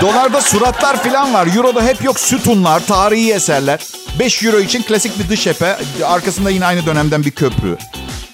Dolarda 0.00 0.40
suratlar 0.40 1.02
falan 1.02 1.34
var. 1.34 1.48
Euro'da 1.56 1.82
hep 1.82 2.04
yok 2.04 2.20
sütunlar, 2.20 2.86
tarihi 2.86 3.32
eserler. 3.32 3.80
5 4.18 4.42
euro 4.42 4.60
için 4.60 4.82
klasik 4.82 5.18
bir 5.18 5.28
dış 5.28 5.44
cephe. 5.44 5.76
Arkasında 6.06 6.50
yine 6.50 6.66
aynı 6.66 6.86
dönemden 6.86 7.24
bir 7.24 7.30
köprü. 7.30 7.76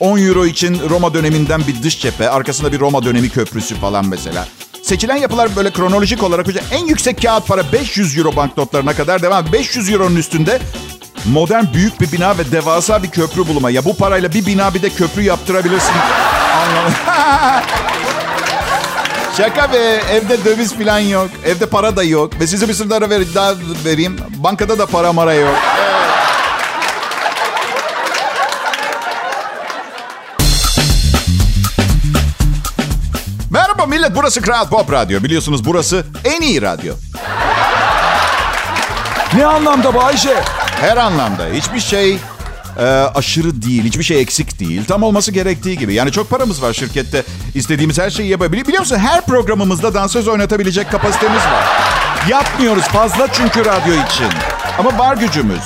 10 0.00 0.18
euro 0.18 0.46
için 0.46 0.80
Roma 0.90 1.14
döneminden 1.14 1.60
bir 1.66 1.82
dış 1.82 2.00
cephe. 2.00 2.30
Arkasında 2.30 2.72
bir 2.72 2.80
Roma 2.80 3.04
dönemi 3.04 3.28
köprüsü 3.30 3.74
falan 3.74 4.08
mesela. 4.08 4.48
Seçilen 4.82 5.16
yapılar 5.16 5.56
böyle 5.56 5.70
kronolojik 5.70 6.22
olarak 6.22 6.46
en 6.72 6.86
yüksek 6.86 7.22
kağıt 7.22 7.46
para 7.46 7.72
500 7.72 8.18
euro 8.18 8.36
banknotlarına 8.36 8.94
kadar 8.94 9.22
devam. 9.22 9.52
500 9.52 9.90
euronun 9.90 10.16
üstünde 10.16 10.60
modern 11.24 11.64
büyük 11.74 12.00
bir 12.00 12.12
bina 12.12 12.38
ve 12.38 12.52
devasa 12.52 13.02
bir 13.02 13.10
köprü 13.10 13.48
bulma. 13.48 13.70
Ya 13.70 13.84
bu 13.84 13.96
parayla 13.96 14.32
bir 14.32 14.46
bina 14.46 14.74
bir 14.74 14.82
de 14.82 14.90
köprü 14.90 15.22
yaptırabilirsin. 15.22 15.92
Anlamadım. 16.54 16.94
Şaka 19.38 19.72
be. 19.72 20.00
Evde 20.12 20.44
döviz 20.44 20.74
falan 20.74 20.98
yok. 20.98 21.30
Evde 21.44 21.66
para 21.66 21.96
da 21.96 22.02
yok. 22.02 22.40
Ve 22.40 22.46
size 22.46 22.68
bir 22.68 22.74
sürü 22.74 22.90
daha, 22.90 23.00
ver, 23.00 23.22
daha 23.34 23.54
vereyim. 23.84 24.16
Bankada 24.36 24.78
da 24.78 24.86
para 24.86 25.12
mara 25.12 25.34
yok. 25.34 25.54
Merhaba 33.50 33.86
millet. 33.86 34.16
Burası 34.16 34.40
Kral 34.40 34.68
Pop 34.68 34.92
Radyo. 34.92 35.22
Biliyorsunuz 35.22 35.64
burası 35.64 36.06
en 36.24 36.40
iyi 36.40 36.62
radyo. 36.62 36.94
Ne 39.34 39.46
anlamda 39.46 39.94
Bayce? 39.94 40.42
Her 40.80 40.96
anlamda. 40.96 41.46
Hiçbir 41.52 41.80
şey 41.80 42.18
e, 42.78 42.82
aşırı 43.14 43.62
değil. 43.62 43.84
Hiçbir 43.84 44.04
şey 44.04 44.20
eksik 44.20 44.60
değil. 44.60 44.84
Tam 44.84 45.02
olması 45.02 45.32
gerektiği 45.32 45.78
gibi. 45.78 45.94
Yani 45.94 46.12
çok 46.12 46.30
paramız 46.30 46.62
var 46.62 46.72
şirkette. 46.72 47.22
İstediğimiz 47.54 47.98
her 47.98 48.10
şeyi 48.10 48.28
yapabilir. 48.28 48.66
Biliyor 48.66 48.80
musun 48.80 48.96
her 48.96 49.26
programımızda 49.26 49.94
dansöz 49.94 50.28
oynatabilecek 50.28 50.90
kapasitemiz 50.90 51.40
var. 51.40 51.64
Yapmıyoruz 52.28 52.82
fazla 52.84 53.28
çünkü 53.32 53.60
radyo 53.60 53.94
için. 53.94 54.26
Ama 54.78 54.98
var 54.98 55.16
gücümüz. 55.16 55.62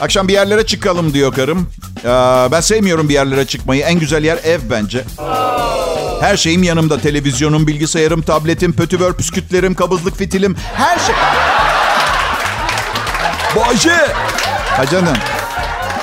Akşam 0.00 0.28
bir 0.28 0.32
yerlere 0.32 0.66
çıkalım 0.66 1.14
diyor 1.14 1.34
karım. 1.34 1.70
Ee, 2.04 2.08
ben 2.52 2.60
sevmiyorum 2.60 3.08
bir 3.08 3.14
yerlere 3.14 3.46
çıkmayı. 3.46 3.82
En 3.82 3.98
güzel 3.98 4.24
yer 4.24 4.38
ev 4.44 4.60
bence. 4.70 5.04
Her 6.20 6.36
şeyim 6.36 6.62
yanımda. 6.62 7.00
Televizyonum, 7.00 7.66
bilgisayarım, 7.66 8.22
tabletim, 8.22 8.72
pötübör 8.72 9.12
püskütlerim, 9.14 9.74
kabızlık 9.74 10.16
fitilim. 10.16 10.56
Her 10.74 10.98
şey. 10.98 11.14
Bayce! 13.56 13.96
Ha 14.76 14.86
canım. 14.86 15.16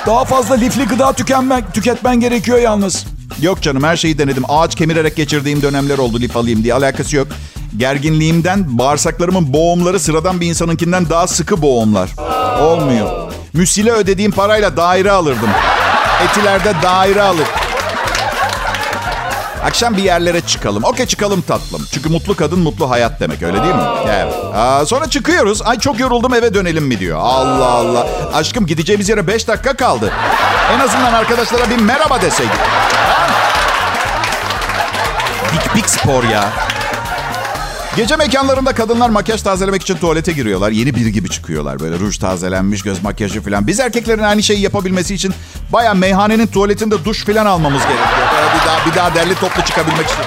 Daha 0.06 0.24
fazla 0.24 0.54
lifli 0.54 0.84
gıda 0.84 1.12
tükenmek, 1.12 1.74
tüketmen 1.74 2.20
gerekiyor 2.20 2.58
yalnız. 2.58 3.06
Yok 3.42 3.62
canım 3.62 3.82
her 3.82 3.96
şeyi 3.96 4.18
denedim. 4.18 4.42
Ağaç 4.48 4.74
kemirerek 4.74 5.16
geçirdiğim 5.16 5.62
dönemler 5.62 5.98
oldu 5.98 6.20
lif 6.20 6.36
alayım 6.36 6.62
diye. 6.64 6.74
Alakası 6.74 7.16
yok. 7.16 7.28
Gerginliğimden 7.76 8.78
bağırsaklarımın 8.78 9.52
boğumları 9.52 10.00
sıradan 10.00 10.40
bir 10.40 10.46
insanınkinden 10.46 11.08
daha 11.10 11.26
sıkı 11.26 11.62
boğumlar. 11.62 12.10
Olmuyor. 12.60 13.32
Müsile 13.52 13.92
ödediğim 13.92 14.32
parayla 14.32 14.76
daire 14.76 15.10
alırdım. 15.10 15.50
Etilerde 16.24 16.74
daire 16.82 17.22
alır. 17.22 17.46
Akşam 19.64 19.96
bir 19.96 20.02
yerlere 20.02 20.40
çıkalım. 20.40 20.84
Okey 20.84 21.06
çıkalım 21.06 21.42
tatlım. 21.42 21.82
Çünkü 21.92 22.08
mutlu 22.08 22.36
kadın 22.36 22.58
mutlu 22.58 22.90
hayat 22.90 23.20
demek 23.20 23.42
öyle 23.42 23.62
değil 23.62 23.74
mi? 23.74 23.82
Evet. 24.08 24.34
Aa, 24.54 24.86
sonra 24.86 25.10
çıkıyoruz. 25.10 25.62
Ay 25.62 25.78
çok 25.78 26.00
yoruldum 26.00 26.34
eve 26.34 26.54
dönelim 26.54 26.84
mi 26.84 26.98
diyor. 26.98 27.18
Allah 27.22 27.68
Allah. 27.68 28.06
Aşkım 28.34 28.66
gideceğimiz 28.66 29.08
yere 29.08 29.26
5 29.26 29.48
dakika 29.48 29.76
kaldı. 29.76 30.12
En 30.74 30.78
azından 30.78 31.12
arkadaşlara 31.12 31.70
bir 31.70 31.76
merhaba 31.76 32.22
deseydik. 32.22 32.54
Big 35.52 35.76
Big 35.76 35.86
spor 35.86 36.24
ya. 36.24 36.44
Gece 37.96 38.16
mekanlarında 38.16 38.72
kadınlar 38.74 39.08
makyaj 39.08 39.42
tazelemek 39.42 39.82
için 39.82 39.96
tuvalete 39.96 40.32
giriyorlar. 40.32 40.70
Yeni 40.70 40.94
biri 40.94 41.12
gibi 41.12 41.30
çıkıyorlar. 41.30 41.80
Böyle 41.80 41.98
ruj 41.98 42.18
tazelenmiş, 42.18 42.82
göz 42.82 43.02
makyajı 43.02 43.42
falan. 43.42 43.66
Biz 43.66 43.80
erkeklerin 43.80 44.22
aynı 44.22 44.42
şeyi 44.42 44.60
yapabilmesi 44.60 45.14
için 45.14 45.34
baya 45.72 45.94
meyhanenin 45.94 46.46
tuvaletinde 46.46 47.04
duş 47.04 47.24
falan 47.24 47.46
almamız 47.46 47.82
gerekiyor. 47.82 48.33
Bir 48.86 48.94
daha, 48.94 49.14
derli 49.14 49.34
toplu 49.34 49.64
çıkabilmek 49.64 50.06
için. 50.06 50.24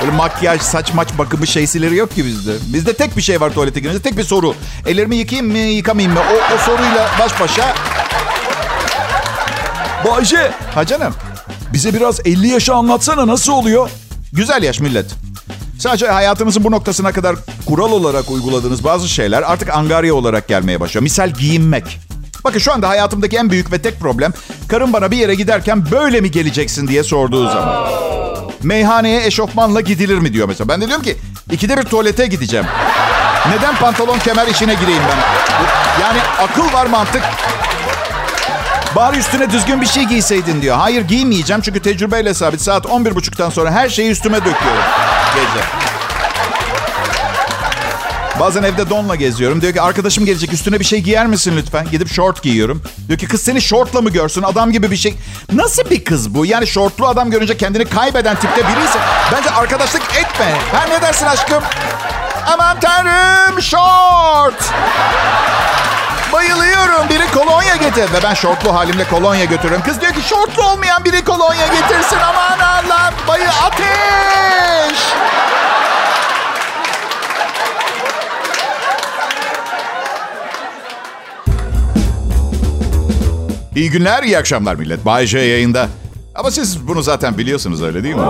Böyle 0.00 0.12
makyaj, 0.12 0.60
saç 0.60 0.94
maç 0.94 1.08
bakımı 1.18 1.46
şeysileri 1.46 1.96
yok 1.96 2.14
ki 2.14 2.24
bizde. 2.24 2.52
Bizde 2.66 2.92
tek 2.92 3.16
bir 3.16 3.22
şey 3.22 3.40
var 3.40 3.50
tuvalete 3.50 3.80
girince. 3.80 4.02
Tek 4.02 4.16
bir 4.18 4.24
soru. 4.24 4.54
Ellerimi 4.86 5.16
yıkayayım 5.16 5.52
mı, 5.52 5.58
yıkamayayım 5.58 6.14
mı? 6.14 6.20
O, 6.32 6.54
o 6.54 6.58
soruyla 6.58 7.10
baş 7.20 7.40
başa. 7.40 7.74
Bayce! 10.04 10.52
Ha 10.74 10.86
canım. 10.86 11.14
Bize 11.72 11.94
biraz 11.94 12.20
50 12.26 12.48
yaşı 12.48 12.74
anlatsana 12.74 13.26
nasıl 13.26 13.52
oluyor? 13.52 13.90
Güzel 14.32 14.62
yaş 14.62 14.80
millet. 14.80 15.06
Sadece 15.78 16.06
hayatınızın 16.06 16.64
bu 16.64 16.70
noktasına 16.70 17.12
kadar 17.12 17.36
kural 17.66 17.92
olarak 17.92 18.30
uyguladığınız 18.30 18.84
bazı 18.84 19.08
şeyler 19.08 19.42
artık 19.42 19.68
angarya 19.70 20.14
olarak 20.14 20.48
gelmeye 20.48 20.80
başlıyor. 20.80 21.02
Misal 21.02 21.30
giyinmek. 21.30 22.00
Bakın 22.44 22.58
şu 22.58 22.72
anda 22.72 22.88
hayatımdaki 22.88 23.36
en 23.36 23.50
büyük 23.50 23.72
ve 23.72 23.82
tek 23.82 24.00
problem 24.00 24.32
karım 24.68 24.92
bana 24.92 25.10
bir 25.10 25.16
yere 25.16 25.34
giderken 25.34 25.90
böyle 25.90 26.20
mi 26.20 26.30
geleceksin 26.30 26.88
diye 26.88 27.02
sorduğu 27.04 27.48
zaman. 27.48 27.86
Meyhaneye 28.62 29.26
eşofmanla 29.26 29.80
gidilir 29.80 30.18
mi 30.18 30.32
diyor 30.32 30.48
mesela. 30.48 30.68
Ben 30.68 30.80
de 30.80 30.86
diyorum 30.86 31.04
ki 31.04 31.16
ikide 31.50 31.76
bir 31.76 31.82
tuvalete 31.82 32.26
gideceğim. 32.26 32.66
Neden 33.48 33.76
pantolon 33.76 34.18
kemer 34.18 34.46
işine 34.46 34.74
gireyim 34.74 35.02
ben? 35.08 35.18
Yani 36.02 36.18
akıl 36.38 36.72
var 36.72 36.86
mantık. 36.86 37.22
Bari 38.96 39.18
üstüne 39.18 39.50
düzgün 39.50 39.80
bir 39.80 39.86
şey 39.86 40.04
giyseydin 40.04 40.62
diyor. 40.62 40.76
Hayır 40.76 41.02
giymeyeceğim 41.02 41.62
çünkü 41.62 41.80
tecrübeyle 41.80 42.34
sabit. 42.34 42.60
Saat 42.60 42.84
11.30'dan 42.86 43.50
sonra 43.50 43.70
her 43.70 43.88
şeyi 43.88 44.10
üstüme 44.10 44.38
döküyorum 44.38 44.82
gece. 45.34 45.89
Bazen 48.40 48.62
evde 48.62 48.90
donla 48.90 49.14
geziyorum. 49.14 49.60
Diyor 49.60 49.72
ki 49.72 49.80
arkadaşım 49.80 50.24
gelecek 50.26 50.52
üstüne 50.52 50.80
bir 50.80 50.84
şey 50.84 51.00
giyer 51.00 51.26
misin 51.26 51.56
lütfen? 51.56 51.86
Gidip 51.90 52.12
short 52.12 52.42
giyiyorum. 52.42 52.82
Diyor 53.08 53.18
ki 53.18 53.28
kız 53.28 53.42
seni 53.42 53.60
shortla 53.62 54.00
mı 54.00 54.10
görsün 54.10 54.42
adam 54.42 54.72
gibi 54.72 54.90
bir 54.90 54.96
şey. 54.96 55.14
Nasıl 55.52 55.90
bir 55.90 56.04
kız 56.04 56.34
bu? 56.34 56.46
Yani 56.46 56.66
shortlu 56.66 57.06
adam 57.06 57.30
görünce 57.30 57.56
kendini 57.56 57.84
kaybeden 57.84 58.36
tipte 58.36 58.62
biriyse 58.68 58.98
bence 59.32 59.50
arkadaşlık 59.50 60.02
etme. 60.02 60.54
Ha 60.72 60.86
ne 60.88 61.02
dersin 61.02 61.26
aşkım? 61.26 61.62
Aman 62.52 62.80
tanrım 62.80 63.62
short. 63.62 64.72
Bayılıyorum. 66.32 67.08
Biri 67.08 67.30
kolonya 67.34 67.76
getir. 67.76 68.12
Ve 68.12 68.22
ben 68.22 68.34
şortlu 68.34 68.74
halimle 68.74 69.04
kolonya 69.08 69.44
götürüyorum. 69.44 69.84
Kız 69.84 70.00
diyor 70.00 70.12
ki 70.12 70.28
şortlu 70.28 70.62
olmayan 70.62 71.04
biri 71.04 71.24
kolonya 71.24 71.66
getirsin. 71.66 72.18
Aman 72.28 72.58
Allah. 72.58 73.12
Bayı 73.28 73.48
ateş. 73.48 74.98
İyi 83.80 83.90
günler, 83.90 84.22
iyi 84.22 84.38
akşamlar 84.38 84.74
millet. 84.74 85.04
Bay 85.04 85.26
J 85.26 85.38
yayında. 85.38 85.88
Ama 86.34 86.50
siz 86.50 86.88
bunu 86.88 87.02
zaten 87.02 87.38
biliyorsunuz 87.38 87.82
öyle 87.82 88.02
değil 88.02 88.14
mi? 88.14 88.22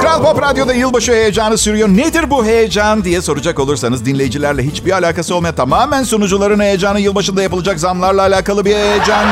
Kral 0.00 0.22
Pop 0.22 0.42
Radyo'da 0.42 0.74
yılbaşı 0.74 1.12
heyecanı 1.12 1.58
sürüyor. 1.58 1.88
Nedir 1.88 2.30
bu 2.30 2.44
heyecan 2.44 3.04
diye 3.04 3.22
soracak 3.22 3.58
olursanız 3.58 4.04
dinleyicilerle 4.04 4.62
hiçbir 4.62 4.92
alakası 4.92 5.34
olmayan 5.34 5.54
tamamen 5.54 6.02
sunucuların 6.02 6.60
heyecanı 6.60 7.00
yılbaşında 7.00 7.42
yapılacak 7.42 7.80
zamlarla 7.80 8.22
alakalı 8.22 8.64
bir 8.64 8.74
heyecan. 8.74 9.26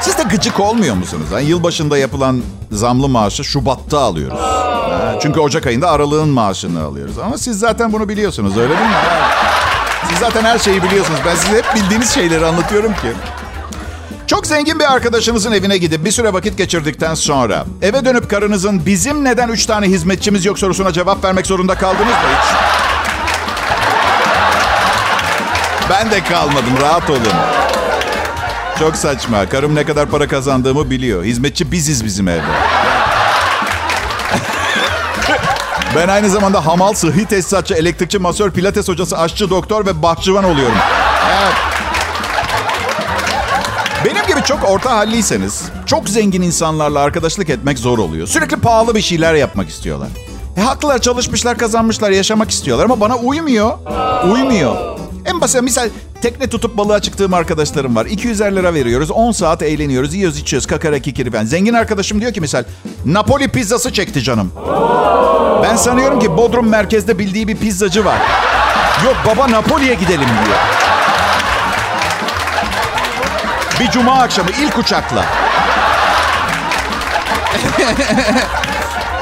Siz 0.00 0.18
de 0.18 0.22
gıcık 0.22 0.60
olmuyor 0.60 0.94
musunuz? 0.94 1.26
Yani 1.32 1.44
yılbaşında 1.44 1.98
yapılan 1.98 2.42
zamlı 2.70 3.08
maaşı 3.08 3.44
Şubat'ta 3.44 3.98
alıyoruz. 3.98 4.40
Çünkü 5.22 5.40
Ocak 5.40 5.66
ayında 5.66 5.90
aralığın 5.90 6.28
maaşını 6.28 6.82
alıyoruz. 6.82 7.18
Ama 7.18 7.38
siz 7.38 7.58
zaten 7.58 7.92
bunu 7.92 8.08
biliyorsunuz 8.08 8.58
öyle 8.58 8.68
değil 8.68 8.90
mi? 8.90 8.96
Siz 10.08 10.18
zaten 10.18 10.44
her 10.44 10.58
şeyi 10.58 10.82
biliyorsunuz. 10.82 11.20
Ben 11.26 11.34
size 11.34 11.56
hep 11.58 11.74
bildiğiniz 11.74 12.10
şeyleri 12.10 12.46
anlatıyorum 12.46 12.92
ki. 12.92 13.12
Çok 14.26 14.46
zengin 14.46 14.78
bir 14.78 14.92
arkadaşınızın 14.92 15.52
evine 15.52 15.78
gidip 15.78 16.04
bir 16.04 16.10
süre 16.10 16.32
vakit 16.32 16.58
geçirdikten 16.58 17.14
sonra 17.14 17.64
eve 17.82 18.04
dönüp 18.04 18.30
karınızın 18.30 18.86
bizim 18.86 19.24
neden 19.24 19.48
üç 19.48 19.66
tane 19.66 19.86
hizmetçimiz 19.86 20.44
yok 20.44 20.58
sorusuna 20.58 20.92
cevap 20.92 21.24
vermek 21.24 21.46
zorunda 21.46 21.74
kaldınız 21.74 22.06
mı 22.06 22.28
hiç? 22.40 22.54
Ben 25.90 26.10
de 26.10 26.24
kalmadım 26.24 26.80
rahat 26.82 27.10
olun. 27.10 27.20
Çok 28.78 28.96
saçma. 28.96 29.48
Karım 29.48 29.74
ne 29.74 29.84
kadar 29.86 30.06
para 30.06 30.28
kazandığımı 30.28 30.90
biliyor. 30.90 31.24
Hizmetçi 31.24 31.72
biziz 31.72 32.04
bizim 32.04 32.28
evde. 32.28 32.42
Ben 35.96 36.08
aynı 36.08 36.30
zamanda 36.30 36.66
hamal, 36.66 36.92
sıhhi 36.92 37.26
tesisatçı, 37.26 37.74
elektrikçi, 37.74 38.18
masör, 38.18 38.50
pilates 38.50 38.88
hocası, 38.88 39.18
aşçı, 39.18 39.50
doktor 39.50 39.86
ve 39.86 40.02
bahçıvan 40.02 40.44
oluyorum. 40.44 40.76
Evet. 41.30 41.54
Benim 44.04 44.26
gibi 44.26 44.42
çok 44.46 44.70
orta 44.70 44.96
halliyseniz, 44.96 45.62
çok 45.86 46.08
zengin 46.08 46.42
insanlarla 46.42 47.00
arkadaşlık 47.00 47.50
etmek 47.50 47.78
zor 47.78 47.98
oluyor. 47.98 48.26
Sürekli 48.26 48.56
pahalı 48.56 48.94
bir 48.94 49.00
şeyler 49.00 49.34
yapmak 49.34 49.68
istiyorlar. 49.68 50.08
E 50.56 50.60
haklılar, 50.60 50.98
çalışmışlar, 50.98 51.58
kazanmışlar, 51.58 52.10
yaşamak 52.10 52.50
istiyorlar 52.50 52.84
ama 52.84 53.00
bana 53.00 53.16
uymuyor. 53.16 53.78
Uymuyor. 54.32 54.76
En 55.26 55.40
basit 55.40 55.62
misal 55.62 55.88
Tekne 56.24 56.48
tutup 56.48 56.76
balığa 56.76 57.00
çıktığım 57.00 57.34
arkadaşlarım 57.34 57.96
var. 57.96 58.06
200'er 58.06 58.56
lira 58.56 58.74
veriyoruz. 58.74 59.10
10 59.10 59.32
saat 59.32 59.62
eğleniyoruz. 59.62 60.14
Yiyoruz 60.14 60.38
içiyoruz. 60.38 60.66
Kakara 60.66 60.98
kikiri 60.98 61.30
falan. 61.30 61.44
Zengin 61.44 61.74
arkadaşım 61.74 62.20
diyor 62.20 62.32
ki 62.32 62.40
misal 62.40 62.64
Napoli 63.04 63.48
pizzası 63.48 63.92
çekti 63.92 64.22
canım. 64.22 64.52
Ben 65.62 65.76
sanıyorum 65.76 66.20
ki 66.20 66.36
Bodrum 66.36 66.68
merkezde 66.68 67.18
bildiği 67.18 67.48
bir 67.48 67.56
pizzacı 67.56 68.04
var. 68.04 68.18
Yok 69.04 69.16
baba 69.26 69.50
Napoli'ye 69.50 69.94
gidelim 69.94 70.28
diyor. 70.44 70.58
Bir 73.80 73.90
cuma 73.90 74.12
akşamı 74.12 74.50
ilk 74.50 74.78
uçakla. 74.78 75.24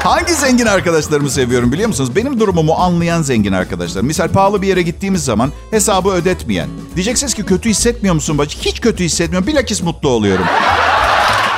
Hangi 0.03 0.33
zengin 0.33 0.65
arkadaşlarımı 0.65 1.29
seviyorum 1.29 1.71
biliyor 1.71 1.87
musunuz? 1.87 2.15
Benim 2.15 2.39
durumumu 2.39 2.73
anlayan 2.73 3.21
zengin 3.21 3.53
arkadaşlar. 3.53 4.01
Misal 4.01 4.29
pahalı 4.29 4.61
bir 4.61 4.67
yere 4.67 4.81
gittiğimiz 4.81 5.25
zaman 5.25 5.51
hesabı 5.71 6.09
ödetmeyen. 6.09 6.69
Diyeceksiniz 6.95 7.33
ki 7.33 7.45
kötü 7.45 7.69
hissetmiyor 7.69 8.15
musun 8.15 8.37
bacı? 8.37 8.57
Hiç 8.59 8.81
kötü 8.81 9.03
hissetmiyorum. 9.03 9.47
Bilakis 9.47 9.81
mutlu 9.83 10.09
oluyorum. 10.09 10.45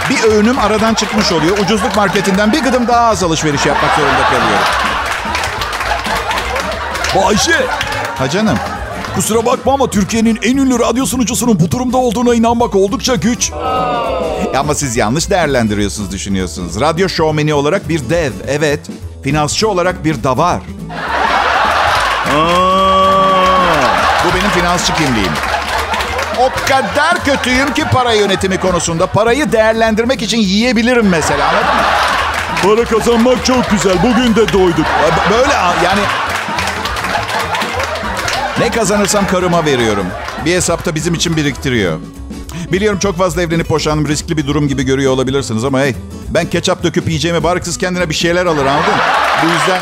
Bir 0.10 0.24
öğünüm 0.24 0.60
aradan 0.60 0.94
çıkmış 0.94 1.32
oluyor. 1.32 1.58
Ucuzluk 1.58 1.96
marketinden 1.96 2.54
bir 2.54 2.60
gıdım 2.64 2.88
daha 2.88 3.08
az 3.08 3.24
alışveriş 3.24 3.66
yapmak 3.66 3.96
zorunda 3.96 4.24
kalıyorum. 4.24 4.66
Bayşe 7.16 7.66
Ha 8.18 8.30
canım. 8.30 8.58
Kusura 9.16 9.46
bakma 9.46 9.74
ama 9.74 9.90
Türkiye'nin 9.90 10.40
en 10.44 10.58
ünlü 10.58 10.80
radyo 10.80 11.06
sunucusunun 11.06 11.60
bu 11.60 11.72
durumda 11.72 11.98
olduğuna 11.98 12.36
inanmak 12.36 12.76
oldukça 12.76 13.16
güç. 13.16 13.52
Ama 14.58 14.76
siz 14.76 14.98
yanlış 14.98 15.30
değerlendiriyorsunuz, 15.30 16.12
düşünüyorsunuz. 16.12 16.82
Radyo 16.82 17.10
şovmeni 17.10 17.54
olarak 17.54 17.90
bir 17.90 18.10
dev, 18.10 18.32
evet. 18.48 18.80
Finansçı 19.24 19.70
olarak 19.70 20.06
bir 20.06 20.24
davar. 20.24 20.60
Bu 24.26 24.36
benim 24.36 24.50
finansçı 24.50 24.94
kimliğim. 24.94 25.32
O 26.40 26.50
kadar 26.68 27.24
kötüyüm 27.26 27.74
ki 27.74 27.84
para 27.94 28.14
yönetimi 28.14 28.58
konusunda. 28.58 29.08
Parayı 29.08 29.52
değerlendirmek 29.52 30.22
için 30.22 30.38
yiyebilirim 30.38 31.08
mesela 31.10 31.48
anladın 31.48 31.76
mı? 31.76 31.82
Para 32.64 32.86
kazanmak 32.86 33.46
çok 33.46 33.72
güzel. 33.72 33.98
Bugün 34.04 34.36
de 34.36 34.54
doyduk. 34.54 34.86
Böyle 35.32 35.54
yani... 35.84 36.02
Ne 38.60 38.72
kazanırsam 38.72 39.28
karıma 39.28 39.66
veriyorum. 39.66 40.06
Bir 40.46 40.56
hesapta 40.56 40.96
bizim 40.96 41.14
için 41.14 41.36
biriktiriyor. 41.36 42.00
Biliyorum 42.72 43.00
çok 43.00 43.18
fazla 43.18 43.42
evlenip 43.42 43.70
boşanım 43.70 44.08
riskli 44.08 44.38
bir 44.38 44.48
durum 44.48 44.68
gibi 44.68 44.84
görüyor 44.84 45.12
olabilirsiniz 45.12 45.64
ama 45.64 45.80
hey 45.80 45.96
ben 46.30 46.50
ketçap 46.50 46.84
döküp 46.84 47.08
yiyeceğime 47.08 47.44
bari 47.44 47.60
kız 47.60 47.78
kendine 47.78 48.10
bir 48.10 48.16
şeyler 48.16 48.46
alır 48.46 48.66
anladın 48.66 48.94
mı? 48.94 49.02
Bu 49.44 49.48
yüzden... 49.48 49.82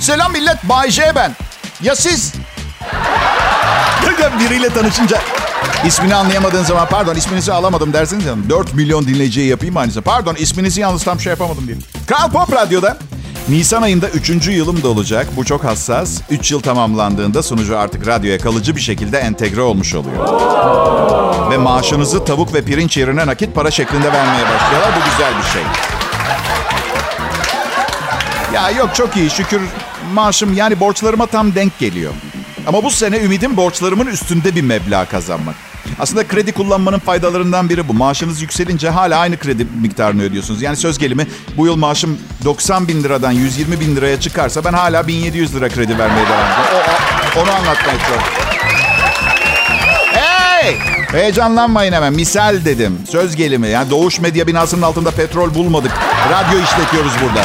Selam 0.00 0.32
millet, 0.32 0.64
Bay 0.64 0.90
J 0.90 1.12
ben. 1.14 1.36
Ya 1.82 1.96
siz? 1.96 2.32
Biriyle 4.40 4.68
tanışınca 4.68 5.18
ismini 5.86 6.14
anlayamadığın 6.14 6.64
zaman 6.64 6.88
pardon 6.88 7.14
isminizi 7.14 7.52
alamadım 7.52 7.92
dersiniz 7.92 8.24
ya. 8.24 8.34
4 8.48 8.74
milyon 8.74 9.06
dinleyiciye 9.06 9.46
yapayım 9.46 9.76
aynısı. 9.76 10.02
Pardon 10.02 10.34
isminizi 10.34 10.80
yalnız 10.80 11.04
tam 11.04 11.20
şey 11.20 11.30
yapamadım 11.30 11.66
diye. 11.66 11.76
Kral 12.06 12.30
Pop 12.30 12.52
Radyo'da 12.52 12.96
Nisan 13.48 13.82
ayında 13.82 14.08
3. 14.08 14.48
yılım 14.48 14.82
da 14.82 14.88
olacak. 14.88 15.26
Bu 15.36 15.44
çok 15.44 15.64
hassas. 15.64 16.20
3 16.30 16.50
yıl 16.52 16.60
tamamlandığında 16.60 17.42
sunucu 17.42 17.78
artık 17.78 18.06
radyoya 18.06 18.38
kalıcı 18.38 18.76
bir 18.76 18.80
şekilde 18.80 19.18
entegre 19.18 19.60
olmuş 19.60 19.94
oluyor. 19.94 20.28
Ve 21.50 21.56
maaşınızı 21.58 22.24
tavuk 22.24 22.54
ve 22.54 22.62
pirinç 22.62 22.96
yerine 22.96 23.26
nakit 23.26 23.54
para 23.54 23.70
şeklinde 23.70 24.12
vermeye 24.12 24.44
başlıyorlar. 24.44 24.90
Bu 24.96 25.10
güzel 25.10 25.32
bir 25.38 25.48
şey. 25.52 25.62
Ya 28.54 28.70
yok 28.70 28.94
çok 28.94 29.16
iyi 29.16 29.30
şükür 29.30 29.60
maaşım 30.14 30.54
yani 30.54 30.80
borçlarıma 30.80 31.26
tam 31.26 31.54
denk 31.54 31.78
geliyor. 31.78 32.12
Ama 32.68 32.84
bu 32.84 32.90
sene 32.90 33.18
ümidim 33.18 33.56
borçlarımın 33.56 34.06
üstünde 34.06 34.54
bir 34.54 34.62
meblağ 34.62 35.04
kazanmak. 35.04 35.54
Aslında 35.98 36.26
kredi 36.26 36.52
kullanmanın 36.52 36.98
faydalarından 36.98 37.68
biri 37.68 37.88
bu. 37.88 37.94
Maaşınız 37.94 38.42
yükselince 38.42 38.88
hala 38.88 39.18
aynı 39.18 39.36
kredi 39.36 39.66
miktarını 39.80 40.22
ödüyorsunuz. 40.22 40.62
Yani 40.62 40.76
söz 40.76 40.98
gelimi 40.98 41.26
bu 41.56 41.66
yıl 41.66 41.76
maaşım 41.76 42.18
90 42.44 42.88
bin 42.88 43.02
liradan 43.02 43.32
120 43.32 43.80
bin 43.80 43.96
liraya 43.96 44.20
çıkarsa 44.20 44.64
ben 44.64 44.72
hala 44.72 45.06
1700 45.06 45.54
lira 45.54 45.68
kredi 45.68 45.98
vermeye 45.98 46.26
devam 46.26 46.50
ediyorum. 46.50 46.90
Onu 47.36 47.50
anlatmaya 47.50 47.98
çalışıyorum. 47.98 48.24
Hey! 50.12 50.76
Heyecanlanmayın 51.12 51.92
hemen. 51.92 52.12
Misal 52.12 52.64
dedim. 52.64 52.98
Söz 53.10 53.36
gelimi. 53.36 53.68
Yani 53.68 53.90
Doğuş 53.90 54.20
Medya 54.20 54.46
binasının 54.46 54.82
altında 54.82 55.10
petrol 55.10 55.54
bulmadık. 55.54 55.92
Radyo 56.30 56.60
işletiyoruz 56.64 57.12
burada. 57.22 57.44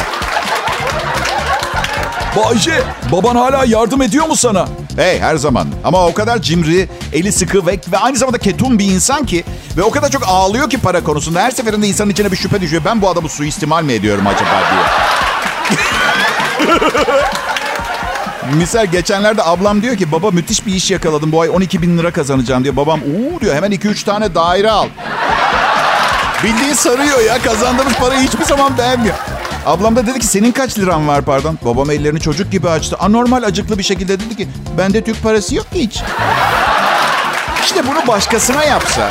Bayşe 2.36 2.82
baban 3.12 3.36
hala 3.36 3.64
yardım 3.64 4.02
ediyor 4.02 4.26
mu 4.26 4.36
sana? 4.36 4.68
Hey 4.96 5.20
her 5.20 5.36
zaman. 5.36 5.68
Ama 5.84 6.06
o 6.06 6.14
kadar 6.14 6.42
cimri, 6.42 6.88
eli 7.12 7.32
sıkı 7.32 7.66
ve, 7.66 7.78
ve 7.92 7.98
aynı 7.98 8.16
zamanda 8.16 8.38
ketum 8.38 8.78
bir 8.78 8.84
insan 8.84 9.26
ki 9.26 9.44
ve 9.76 9.82
o 9.82 9.90
kadar 9.90 10.10
çok 10.10 10.22
ağlıyor 10.26 10.70
ki 10.70 10.78
para 10.78 11.04
konusunda. 11.04 11.40
Her 11.42 11.50
seferinde 11.50 11.86
insanın 11.86 12.10
içine 12.10 12.32
bir 12.32 12.36
şüphe 12.36 12.60
düşüyor. 12.60 12.82
Ben 12.84 13.02
bu 13.02 13.08
adamı 13.08 13.28
suistimal 13.28 13.84
mi 13.84 13.92
ediyorum 13.92 14.26
acaba 14.26 14.50
diye. 14.70 14.84
Misal 18.54 18.86
geçenlerde 18.86 19.42
ablam 19.42 19.82
diyor 19.82 19.96
ki 19.96 20.12
baba 20.12 20.30
müthiş 20.30 20.66
bir 20.66 20.74
iş 20.74 20.90
yakaladım 20.90 21.32
bu 21.32 21.40
ay 21.40 21.48
12 21.48 21.82
bin 21.82 21.98
lira 21.98 22.10
kazanacağım 22.10 22.64
diyor. 22.64 22.76
Babam 22.76 23.00
uuu 23.00 23.40
diyor 23.40 23.54
hemen 23.54 23.72
2-3 23.72 24.04
tane 24.04 24.34
daire 24.34 24.70
al. 24.70 24.88
Bildiğin 26.44 26.74
sarıyor 26.74 27.20
ya 27.20 27.42
kazandığımız 27.42 27.94
parayı 27.94 28.20
hiçbir 28.20 28.44
zaman 28.44 28.78
beğenmiyor. 28.78 29.14
Ablam 29.66 29.96
da 29.96 30.06
dedi 30.06 30.18
ki 30.18 30.26
senin 30.26 30.52
kaç 30.52 30.78
liran 30.78 31.08
var 31.08 31.22
pardon. 31.22 31.58
Babam 31.64 31.90
ellerini 31.90 32.20
çocuk 32.20 32.52
gibi 32.52 32.68
açtı. 32.68 32.96
Anormal 33.00 33.42
acıklı 33.42 33.78
bir 33.78 33.82
şekilde 33.82 34.20
dedi 34.20 34.36
ki 34.36 34.48
bende 34.78 35.04
Türk 35.04 35.22
parası 35.22 35.54
yok 35.54 35.72
ki 35.72 35.78
hiç. 35.80 36.02
İşte 37.64 37.86
bunu 37.86 38.06
başkasına 38.06 38.64
yapsa. 38.64 39.10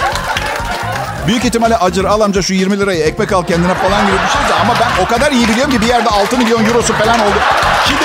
Büyük 1.27 1.45
ihtimalle 1.45 1.77
acır 1.77 2.05
al 2.05 2.21
amca 2.21 2.41
şu 2.41 2.53
20 2.53 2.79
lirayı 2.79 3.03
ekmek 3.03 3.31
al 3.33 3.43
kendine 3.43 3.73
falan 3.73 4.01
gibi 4.07 4.15
bir 4.15 4.39
şeyse 4.39 4.53
ama 4.61 4.73
ben 4.79 5.03
o 5.03 5.07
kadar 5.07 5.31
iyi 5.31 5.47
biliyorum 5.47 5.71
ki 5.71 5.81
bir 5.81 5.87
yerde 5.87 6.09
6 6.09 6.37
milyon 6.37 6.65
eurosu 6.65 6.93
falan 6.93 7.19
oldu. 7.19 7.35
Şimdi 7.87 8.03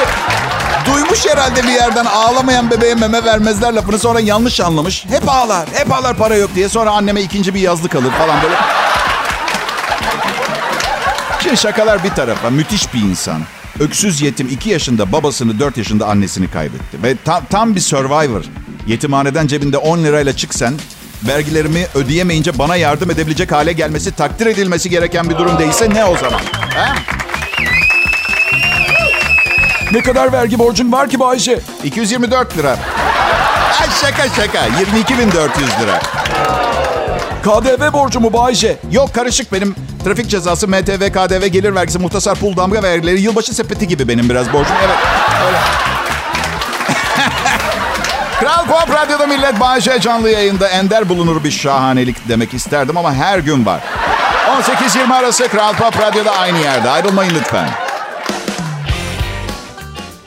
duymuş 0.86 1.26
herhalde 1.26 1.62
bir 1.62 1.72
yerden 1.72 2.04
ağlamayan 2.04 2.70
bebeğe 2.70 2.94
meme 2.94 3.24
vermezler 3.24 3.72
lafını 3.72 3.98
sonra 3.98 4.20
yanlış 4.20 4.60
anlamış. 4.60 5.06
Hep 5.10 5.28
ağlar, 5.28 5.68
hep 5.74 5.92
ağlar 5.92 6.16
para 6.16 6.36
yok 6.36 6.50
diye 6.54 6.68
sonra 6.68 6.90
anneme 6.90 7.22
ikinci 7.22 7.54
bir 7.54 7.60
yazlık 7.60 7.94
alır 7.94 8.10
falan 8.10 8.42
böyle. 8.42 8.54
Şimdi 11.48 11.60
şakalar 11.60 12.04
bir 12.04 12.10
tarafa 12.10 12.50
müthiş 12.50 12.94
bir 12.94 13.02
insan. 13.02 13.42
Öksüz 13.80 14.20
yetim 14.20 14.48
2 14.48 14.70
yaşında 14.70 15.12
babasını 15.12 15.58
4 15.58 15.76
yaşında 15.76 16.06
annesini 16.06 16.50
kaybetti. 16.50 17.02
Ve 17.02 17.16
tam, 17.24 17.44
tam 17.44 17.74
bir 17.74 17.80
survivor. 17.80 18.44
Yetimhaneden 18.86 19.46
cebinde 19.46 19.76
10 19.76 19.98
lirayla 20.04 20.36
çıksan 20.36 20.74
vergilerimi 21.28 21.86
ödeyemeyince 21.94 22.58
bana 22.58 22.76
yardım 22.76 23.10
edebilecek 23.10 23.52
hale 23.52 23.72
gelmesi 23.72 24.12
takdir 24.12 24.46
edilmesi 24.46 24.90
gereken 24.90 25.30
bir 25.30 25.38
durum 25.38 25.58
değilse 25.58 25.90
ne 25.90 26.04
o 26.04 26.16
zaman? 26.16 26.40
He? 26.74 26.92
Ne 29.92 30.02
kadar 30.02 30.32
vergi 30.32 30.58
borcun 30.58 30.92
var 30.92 31.08
ki 31.08 31.20
Bayşe? 31.20 31.60
224 31.84 32.58
lira. 32.58 32.78
Ay 33.80 33.88
şaka 34.00 34.28
şaka 34.28 34.68
22.400 34.68 35.82
lira. 35.82 36.00
KDV 37.42 37.92
borcu 37.92 38.20
mu 38.20 38.32
Bayşe? 38.32 38.76
Yok 38.90 39.14
karışık 39.14 39.52
benim 39.52 39.74
trafik 40.04 40.30
cezası, 40.30 40.68
MTV, 40.68 41.10
KDV, 41.12 41.46
gelir 41.46 41.74
vergisi, 41.74 41.98
muhtasar 41.98 42.38
pul 42.38 42.56
damga 42.56 42.82
vergileri, 42.82 43.20
yılbaşı 43.20 43.54
sepeti 43.54 43.88
gibi 43.88 44.08
benim 44.08 44.30
biraz 44.30 44.52
borcum. 44.52 44.76
Evet 44.84 44.96
öyle. 45.46 45.58
Kral 48.40 48.66
Pop 48.66 48.94
Radyo'da 48.94 49.26
millet 49.26 49.60
Bağışe 49.60 50.00
canlı 50.00 50.30
yayında 50.30 50.68
ender 50.68 51.08
bulunur 51.08 51.44
bir 51.44 51.50
şahanelik 51.50 52.28
demek 52.28 52.54
isterdim 52.54 52.96
ama 52.96 53.14
her 53.14 53.38
gün 53.38 53.66
var. 53.66 53.80
18-20 54.62 55.14
arası 55.14 55.48
Kral 55.48 55.74
Pop 55.74 56.00
Radyo'da 56.00 56.30
aynı 56.30 56.58
yerde. 56.58 56.90
Ayrılmayın 56.90 57.34
lütfen. 57.34 57.68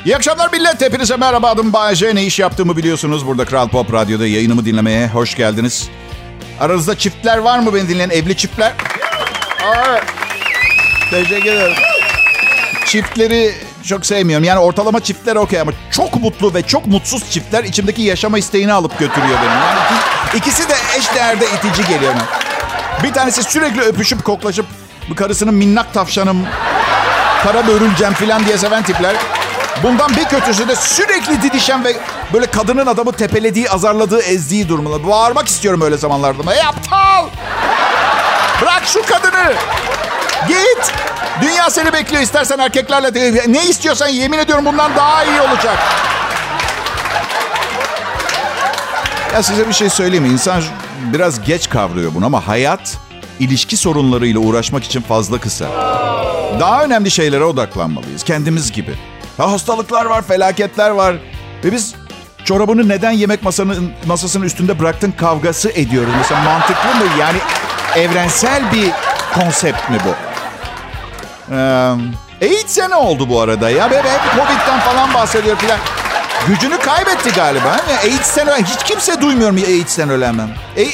İyi 0.06 0.16
akşamlar 0.16 0.50
millet. 0.52 0.82
Hepinize 0.82 1.16
merhaba. 1.18 1.50
Adım 1.50 1.74
Bayece. 1.74 2.16
Ne 2.16 2.24
iş 2.24 2.40
yaptığımı 2.40 2.78
biliyorsunuz. 2.78 3.28
Burada 3.28 3.46
Kral 3.46 3.68
Pop 3.70 3.94
Radyo'da 3.94 4.28
yayınımı 4.28 4.66
dinlemeye 4.66 5.08
hoş 5.08 5.36
geldiniz. 5.36 5.90
Aranızda 6.62 6.98
çiftler 6.98 7.38
var 7.38 7.60
mı 7.60 7.74
beni 7.76 7.90
dinleyen 7.90 8.10
evli 8.10 8.38
çiftler? 8.38 8.72
Aa, 9.66 10.00
teşekkür 11.10 11.52
ederim. 11.54 11.76
Çiftleri 12.86 13.54
çok 13.86 14.06
sevmiyorum. 14.06 14.44
Yani 14.44 14.60
ortalama 14.60 15.00
çiftler 15.00 15.36
okey 15.36 15.60
ama 15.62 15.72
çok 15.92 16.16
mutlu 16.16 16.54
ve 16.54 16.62
çok 16.64 16.88
mutsuz 16.88 17.32
çiftler 17.32 17.64
içimdeki 17.64 18.02
yaşama 18.02 18.38
isteğini 18.38 18.74
alıp 18.74 19.00
götürüyor 19.00 19.38
benim. 19.40 19.52
Yani 19.52 19.80
iki- 20.30 20.38
ikisi 20.38 20.70
de 20.70 20.74
eş 20.98 21.16
değerde 21.16 21.46
itici 21.46 21.88
geliyor. 21.88 22.14
Bir 23.04 23.14
tanesi 23.14 23.44
sürekli 23.44 23.82
öpüşüp 23.82 24.24
koklaşıp 24.24 24.66
bu 25.10 25.16
karısının 25.16 25.54
minnak 25.54 25.94
tavşanım, 25.94 26.46
kara 27.44 27.68
börülcem 27.68 28.14
falan 28.14 28.46
diye 28.46 28.58
seven 28.58 28.84
tipler. 28.84 29.16
Bundan 29.84 30.12
bir 30.16 30.26
kötüsü 30.26 30.68
de 30.68 30.76
sürekli 30.76 31.42
didişen 31.42 31.84
ve 31.84 31.96
böyle 32.34 32.46
kadının 32.46 32.88
adamı 32.88 33.12
tepelediği, 33.12 33.70
azarladığı, 33.70 34.22
ezdiği 34.22 34.70
durumlar. 34.70 35.08
Bağırmak 35.08 35.48
istiyorum 35.48 35.82
öyle 35.82 35.98
zamanlarda. 35.98 36.54
Ey 36.56 36.62
aptal! 36.62 37.28
Bırak 38.62 38.84
şu 38.86 39.02
kadını! 39.06 39.54
Git! 40.48 40.92
Dünya 41.42 41.70
seni 41.70 41.94
bekliyor. 41.94 42.22
İstersen 42.22 42.60
erkeklerle 42.60 43.14
de, 43.14 43.44
ne 43.48 43.66
istiyorsan 43.66 44.08
yemin 44.08 44.38
ediyorum 44.38 44.66
bundan 44.66 44.96
daha 44.96 45.24
iyi 45.24 45.42
olacak. 45.42 45.78
Ya 49.34 49.44
size 49.44 49.68
bir 49.68 49.74
şey 49.74 49.90
söyleyeyim 49.90 50.24
mi? 50.24 50.30
İnsan 50.30 50.64
biraz 51.14 51.42
geç 51.42 51.70
kavruyor 51.70 52.12
bunu 52.16 52.26
ama 52.26 52.48
hayat 52.48 52.98
ilişki 53.40 53.78
sorunlarıyla 53.78 54.40
uğraşmak 54.40 54.84
için 54.84 55.02
fazla 55.02 55.38
kısa. 55.40 55.66
Daha 56.60 56.84
önemli 56.84 57.12
şeylere 57.12 57.44
odaklanmalıyız. 57.44 58.24
Kendimiz 58.24 58.72
gibi. 58.72 59.11
Ha, 59.38 59.52
hastalıklar 59.52 60.06
var, 60.06 60.22
felaketler 60.22 60.90
var. 60.90 61.16
Ve 61.64 61.72
biz 61.72 61.96
çorabını 62.46 62.90
neden 62.90 63.12
yemek 63.12 63.44
masanın, 63.44 63.92
masasının 64.06 64.46
üstünde 64.46 64.80
bıraktın 64.80 65.12
kavgası 65.12 65.70
ediyoruz. 65.70 66.14
Mesela 66.18 66.42
mantıklı 66.42 66.96
mı? 66.96 67.12
Yani 67.20 67.38
evrensel 67.96 68.62
bir 68.74 68.92
konsept 69.34 69.90
mi 69.90 69.98
bu? 70.06 70.16
Ee, 71.56 71.58
AIDS'e 72.42 72.90
ne 72.90 72.96
oldu 72.96 73.30
bu 73.30 73.42
arada 73.42 73.70
ya? 73.70 73.92
Be, 73.92 73.98
hep 73.98 74.36
Covid'den 74.36 74.80
falan 74.80 75.14
bahsediyor 75.14 75.58
filan. 75.58 75.80
Gücünü 76.48 76.80
kaybetti 76.80 77.32
galiba. 77.36 77.78
AIDS'ten 78.04 78.48
ölen, 78.48 78.64
hiç 78.64 78.84
kimse 78.84 79.22
duymuyorum 79.22 79.56
AIDS'ten 79.56 80.10
ölen 80.10 80.38
ben. 80.38 80.50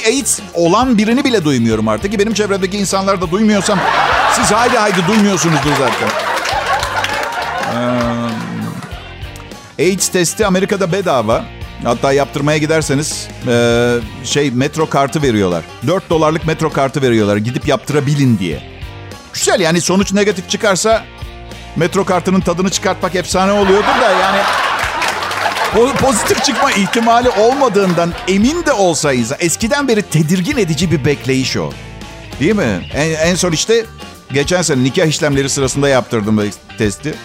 AIDS 0.08 0.40
olan 0.54 0.98
birini 0.98 1.24
bile 1.24 1.46
duymuyorum 1.46 1.88
artık. 1.88 2.20
Benim 2.20 2.34
çevremdeki 2.34 2.78
insanlar 2.78 3.22
da 3.22 3.32
duymuyorsam 3.32 3.80
siz 4.34 4.52
haydi 4.52 4.78
haydi 4.78 5.08
duymuyorsunuzdur 5.08 5.72
zaten. 5.72 6.27
AIDS 9.80 10.08
testi 10.08 10.46
Amerika'da 10.46 10.92
bedava. 10.92 11.46
Hatta 11.84 12.14
yaptırmaya 12.14 12.58
giderseniz 12.58 13.28
e, 13.48 13.96
şey 14.24 14.52
metro 14.52 14.90
kartı 14.90 15.22
veriyorlar. 15.22 15.64
4 15.88 16.10
dolarlık 16.10 16.48
metro 16.48 16.70
kartı 16.70 17.02
veriyorlar 17.02 17.38
gidip 17.38 17.68
yaptırabilin 17.68 18.40
diye. 18.40 18.62
Güzel 19.34 19.60
yani 19.60 19.82
sonuç 19.82 20.14
negatif 20.14 20.50
çıkarsa 20.50 21.06
metro 21.76 22.06
kartının 22.06 22.42
tadını 22.42 22.70
çıkartmak 22.70 23.16
efsane 23.16 23.52
oluyordur 23.52 24.02
da 24.02 24.12
yani 24.12 24.40
pozitif 26.00 26.44
çıkma 26.44 26.72
ihtimali 26.72 27.30
olmadığından 27.30 28.14
emin 28.28 28.66
de 28.66 28.74
olsayız 28.74 29.32
eskiden 29.40 29.88
beri 29.88 30.02
tedirgin 30.02 30.58
edici 30.58 30.92
bir 30.92 31.06
bekleyiş 31.06 31.58
o. 31.58 31.72
Değil 32.40 32.56
mi? 32.56 32.90
En, 32.94 33.10
en 33.10 33.36
son 33.36 33.52
işte 33.52 33.86
geçen 34.34 34.62
sene 34.62 34.84
nikah 34.84 35.06
işlemleri 35.06 35.50
sırasında 35.50 35.90
yaptırdım 35.90 36.50
testi. 36.78 37.16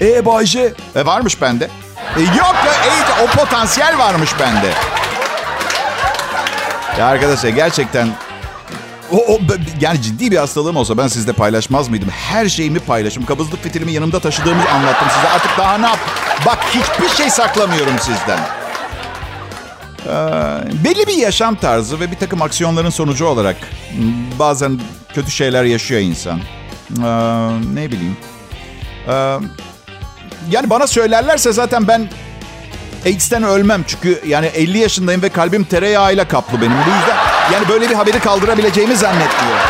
E 0.00 0.26
Bayce? 0.26 0.74
E 0.94 1.06
varmış 1.06 1.40
bende. 1.42 1.70
E, 2.16 2.20
yok 2.20 2.56
e, 2.66 3.22
o 3.22 3.26
potansiyel 3.26 3.98
varmış 3.98 4.30
bende. 4.40 4.70
Ya 6.98 7.06
arkadaşlar 7.06 7.48
gerçekten 7.48 8.08
o, 9.12 9.16
o, 9.16 9.38
yani 9.80 10.02
ciddi 10.02 10.30
bir 10.30 10.36
hastalığım 10.36 10.76
olsa 10.76 10.98
ben 10.98 11.08
sizle 11.08 11.32
paylaşmaz 11.32 11.88
mıydım? 11.88 12.08
Her 12.08 12.48
şeyimi 12.48 12.78
paylaşım. 12.78 13.26
Kabızlık 13.26 13.62
fitilimi 13.62 13.92
yanımda 13.92 14.20
taşıdığımı 14.20 14.70
anlattım 14.70 15.08
size. 15.14 15.28
Artık 15.28 15.58
daha 15.58 15.78
ne 15.78 15.86
yap? 15.86 15.98
Bak 16.46 16.58
hiçbir 16.70 17.08
şey 17.08 17.30
saklamıyorum 17.30 17.98
sizden. 17.98 18.38
Ee, 20.06 20.84
belli 20.84 21.06
bir 21.06 21.16
yaşam 21.16 21.54
tarzı 21.54 22.00
ve 22.00 22.10
bir 22.10 22.16
takım 22.16 22.42
aksiyonların 22.42 22.90
sonucu 22.90 23.26
olarak 23.26 23.56
bazen 24.38 24.80
kötü 25.14 25.30
şeyler 25.30 25.64
yaşıyor 25.64 26.00
insan. 26.00 26.40
Ee, 27.04 27.08
ne 27.74 27.90
bileyim. 27.90 28.16
Ee, 29.08 29.38
yani 30.50 30.70
bana 30.70 30.86
söylerlerse 30.86 31.52
zaten 31.52 31.88
ben 31.88 32.08
AIDS'ten 33.06 33.42
ölmem. 33.42 33.84
Çünkü 33.86 34.22
yani 34.26 34.46
50 34.46 34.78
yaşındayım 34.78 35.22
ve 35.22 35.28
kalbim 35.28 35.64
tereyağıyla 35.64 36.28
kaplı 36.28 36.60
benim. 36.60 36.72
Bu 36.72 36.90
yüzden 36.98 37.16
yani 37.52 37.68
böyle 37.68 37.90
bir 37.90 37.94
haberi 37.94 38.20
kaldırabileceğimi 38.20 38.96
zannetmiyorum. 38.96 39.66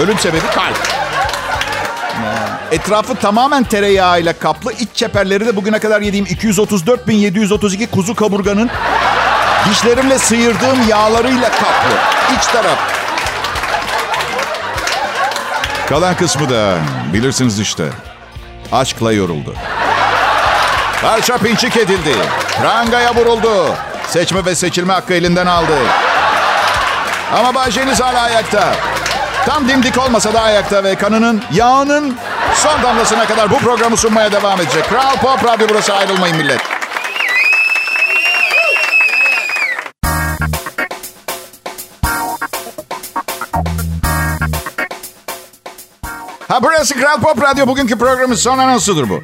Ölüm 0.00 0.18
sebebi 0.18 0.46
kalp. 0.54 0.96
Etrafı 2.72 3.14
tamamen 3.14 3.64
tereyağıyla 3.64 4.32
kaplı. 4.32 4.72
İç 4.72 4.88
çeperleri 4.94 5.46
de 5.46 5.56
bugüne 5.56 5.78
kadar 5.78 6.00
yediğim 6.00 6.26
234.732 6.26 7.86
kuzu 7.86 8.14
kaburganın 8.14 8.70
dişlerimle 9.70 10.18
sıyırdığım 10.18 10.88
yağlarıyla 10.88 11.50
kaplı. 11.50 11.98
İç 12.38 12.46
taraf. 12.46 12.78
Kalan 15.88 16.16
kısmı 16.16 16.50
da 16.50 16.78
bilirsiniz 17.12 17.60
işte. 17.60 17.84
Aşkla 18.72 19.12
yoruldu. 19.12 19.54
Parça 21.02 21.38
pinçik 21.38 21.76
edildi. 21.76 22.14
Prangaya 22.60 23.14
vuruldu. 23.14 23.74
Seçme 24.08 24.44
ve 24.44 24.54
seçilme 24.54 24.92
hakkı 24.92 25.14
elinden 25.14 25.46
aldı. 25.46 25.76
Ama 27.38 27.54
Bayşeniz 27.54 28.00
hala 28.00 28.20
ayakta. 28.22 28.74
Tam 29.46 29.68
dimdik 29.68 29.98
olmasa 29.98 30.34
da 30.34 30.40
ayakta 30.40 30.84
ve 30.84 30.94
kanının, 30.94 31.42
yağının 31.52 32.16
son 32.54 32.82
damlasına 32.82 33.26
kadar 33.26 33.50
bu 33.50 33.58
programı 33.58 33.96
sunmaya 33.96 34.32
devam 34.32 34.60
edecek. 34.60 34.88
Kral 34.88 35.16
Pop 35.16 35.44
Radyo 35.44 35.66
burası 35.70 35.94
ayrılmayın 35.94 36.36
millet. 36.36 36.60
Ha 46.56 46.62
burası 46.62 46.94
Kral 46.94 47.20
Pop 47.20 47.42
Radyo. 47.42 47.66
Bugünkü 47.66 47.98
programın 47.98 48.34
son 48.34 48.58
anonsudur 48.58 49.08
bu. 49.08 49.22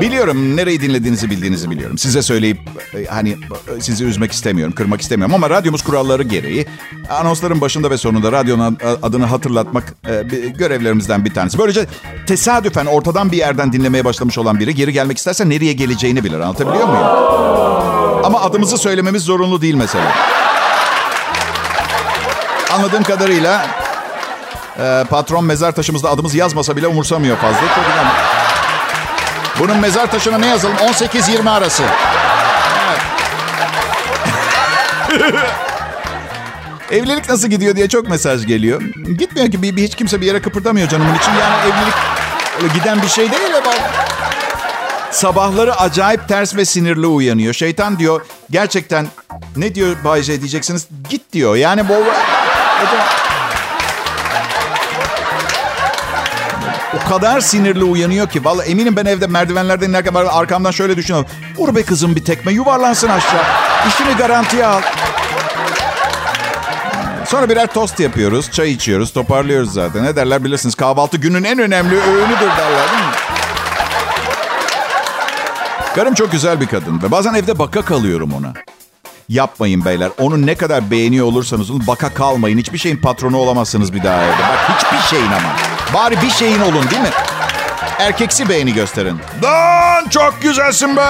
Biliyorum 0.00 0.56
nereyi 0.56 0.80
dinlediğinizi 0.80 1.30
bildiğinizi 1.30 1.70
biliyorum. 1.70 1.98
Size 1.98 2.22
söyleyip 2.22 2.58
e, 2.94 3.04
hani 3.04 3.30
e, 3.30 3.80
sizi 3.80 4.04
üzmek 4.04 4.32
istemiyorum, 4.32 4.74
kırmak 4.74 5.00
istemiyorum 5.00 5.34
ama 5.34 5.50
radyomuz 5.50 5.82
kuralları 5.82 6.22
gereği 6.22 6.66
anonsların 7.10 7.60
başında 7.60 7.90
ve 7.90 7.98
sonunda 7.98 8.32
radyonun 8.32 8.78
adını 9.02 9.26
hatırlatmak 9.26 9.94
e, 10.08 10.22
görevlerimizden 10.48 11.24
bir 11.24 11.34
tanesi. 11.34 11.58
Böylece 11.58 11.86
tesadüfen 12.26 12.86
ortadan 12.86 13.32
bir 13.32 13.36
yerden 13.36 13.72
dinlemeye 13.72 14.04
başlamış 14.04 14.38
olan 14.38 14.60
biri 14.60 14.74
geri 14.74 14.92
gelmek 14.92 15.18
isterse 15.18 15.48
nereye 15.48 15.72
geleceğini 15.72 16.24
bilir. 16.24 16.40
Anlatabiliyor 16.40 16.88
muyum? 16.88 17.06
Ama 18.24 18.40
adımızı 18.40 18.78
söylememiz 18.78 19.22
zorunlu 19.22 19.62
değil 19.62 19.74
mesela. 19.74 20.12
Anladığım 22.72 23.02
kadarıyla 23.02 23.81
patron 25.10 25.44
mezar 25.44 25.72
taşımızda 25.72 26.10
adımızı 26.10 26.36
yazmasa 26.36 26.76
bile 26.76 26.86
umursamıyor 26.86 27.36
fazla. 27.36 27.60
Çok 27.60 27.84
önemli. 27.94 28.12
Bunun 29.58 29.76
mezar 29.76 30.10
taşına 30.10 30.38
ne 30.38 30.46
yazalım? 30.46 30.76
18-20 30.76 31.50
arası. 31.50 31.82
Evlilik 36.90 37.28
nasıl 37.28 37.48
gidiyor 37.48 37.76
diye 37.76 37.88
çok 37.88 38.08
mesaj 38.08 38.46
geliyor. 38.46 38.82
Gitmiyor 39.18 39.50
ki 39.50 39.62
bir, 39.62 39.76
bir 39.76 39.82
hiç 39.82 39.94
kimse 39.94 40.20
bir 40.20 40.26
yere 40.26 40.42
kıpırdamıyor 40.42 40.88
canımın 40.88 41.14
için. 41.14 41.32
Yani 41.32 41.54
evlilik 41.62 41.94
öyle 42.62 42.74
giden 42.74 43.02
bir 43.02 43.08
şey 43.08 43.32
değil 43.32 43.56
ama 43.56 43.72
sabahları 45.10 45.76
acayip 45.76 46.28
ters 46.28 46.56
ve 46.56 46.64
sinirli 46.64 47.06
uyanıyor. 47.06 47.54
Şeytan 47.54 47.98
diyor 47.98 48.26
gerçekten 48.50 49.06
ne 49.56 49.74
diyor 49.74 49.96
Bayce 50.04 50.40
diyeceksiniz 50.40 50.86
git 51.10 51.32
diyor. 51.32 51.56
Yani 51.56 51.88
bu 51.88 51.94
o 56.96 57.08
kadar 57.08 57.40
sinirli 57.40 57.84
uyanıyor 57.84 58.28
ki. 58.28 58.44
Vallahi 58.44 58.70
eminim 58.70 58.96
ben 58.96 59.04
evde 59.04 59.26
merdivenlerden 59.26 59.88
inerken 59.88 60.14
arkamdan 60.14 60.70
şöyle 60.70 60.96
düşünüyorum. 60.96 61.30
Vur 61.56 61.74
be 61.74 61.82
kızım 61.82 62.16
bir 62.16 62.24
tekme 62.24 62.52
yuvarlansın 62.52 63.08
aşağı. 63.08 63.42
İşini 63.88 64.16
garantiye 64.16 64.66
al. 64.66 64.82
Sonra 67.26 67.48
birer 67.48 67.66
tost 67.66 68.00
yapıyoruz, 68.00 68.50
çay 68.50 68.70
içiyoruz, 68.70 69.12
toparlıyoruz 69.12 69.72
zaten. 69.72 70.04
Ne 70.04 70.16
derler 70.16 70.44
bilirsiniz 70.44 70.74
kahvaltı 70.74 71.16
günün 71.16 71.44
en 71.44 71.58
önemli 71.58 71.94
öğünüdür 71.94 72.40
derler 72.40 72.90
değil 72.92 73.04
mi? 73.04 73.14
Karım 75.94 76.14
çok 76.14 76.32
güzel 76.32 76.60
bir 76.60 76.66
kadın 76.66 77.02
ve 77.02 77.10
bazen 77.10 77.34
evde 77.34 77.58
baka 77.58 77.82
kalıyorum 77.82 78.32
ona. 78.32 78.52
Yapmayın 79.28 79.84
beyler. 79.84 80.10
Onu 80.18 80.46
ne 80.46 80.54
kadar 80.54 80.90
beğeniyor 80.90 81.26
olursanız 81.26 81.70
olun 81.70 81.86
baka 81.86 82.14
kalmayın. 82.14 82.58
Hiçbir 82.58 82.78
şeyin 82.78 82.96
patronu 82.96 83.36
olamazsınız 83.36 83.92
bir 83.92 84.02
daha 84.02 84.22
evde. 84.22 84.42
Bak 84.42 84.76
hiçbir 84.76 85.08
şeyin 85.16 85.32
ama. 85.32 85.71
Bari 85.94 86.22
bir 86.22 86.30
şeyin 86.30 86.60
olun 86.60 86.90
değil 86.90 87.02
mi? 87.02 87.10
Erkeksi 87.98 88.48
beğeni 88.48 88.74
gösterin. 88.74 89.20
Lan 89.42 90.08
çok 90.08 90.42
güzelsin 90.42 90.96
be. 90.96 91.06